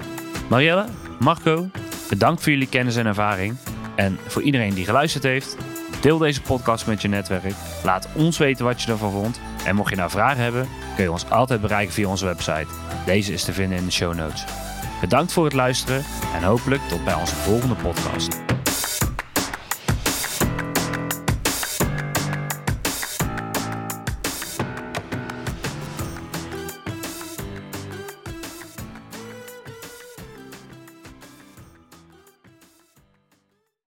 Marielle, 0.49 0.85
Marco, 1.19 1.69
bedankt 2.09 2.43
voor 2.43 2.51
jullie 2.51 2.67
kennis 2.67 2.95
en 2.95 3.05
ervaring. 3.05 3.55
En 3.95 4.19
voor 4.27 4.41
iedereen 4.41 4.73
die 4.73 4.85
geluisterd 4.85 5.23
heeft, 5.23 5.57
deel 6.01 6.17
deze 6.17 6.41
podcast 6.41 6.87
met 6.87 7.01
je 7.01 7.07
netwerk. 7.07 7.53
Laat 7.83 8.07
ons 8.13 8.37
weten 8.37 8.65
wat 8.65 8.81
je 8.81 8.91
ervan 8.91 9.11
vond. 9.11 9.39
En 9.65 9.75
mocht 9.75 9.89
je 9.89 9.95
nou 9.95 10.09
vragen 10.09 10.43
hebben, 10.43 10.67
kun 10.95 11.03
je 11.03 11.11
ons 11.11 11.29
altijd 11.29 11.61
bereiken 11.61 11.93
via 11.93 12.07
onze 12.07 12.25
website. 12.25 12.67
Deze 13.05 13.33
is 13.33 13.43
te 13.43 13.53
vinden 13.53 13.77
in 13.77 13.85
de 13.85 13.91
show 13.91 14.15
notes. 14.15 14.43
Bedankt 15.01 15.31
voor 15.31 15.43
het 15.43 15.53
luisteren 15.53 16.03
en 16.35 16.43
hopelijk 16.43 16.81
tot 16.81 17.03
bij 17.03 17.13
onze 17.13 17.35
volgende 17.35 17.75
podcast. 17.75 18.56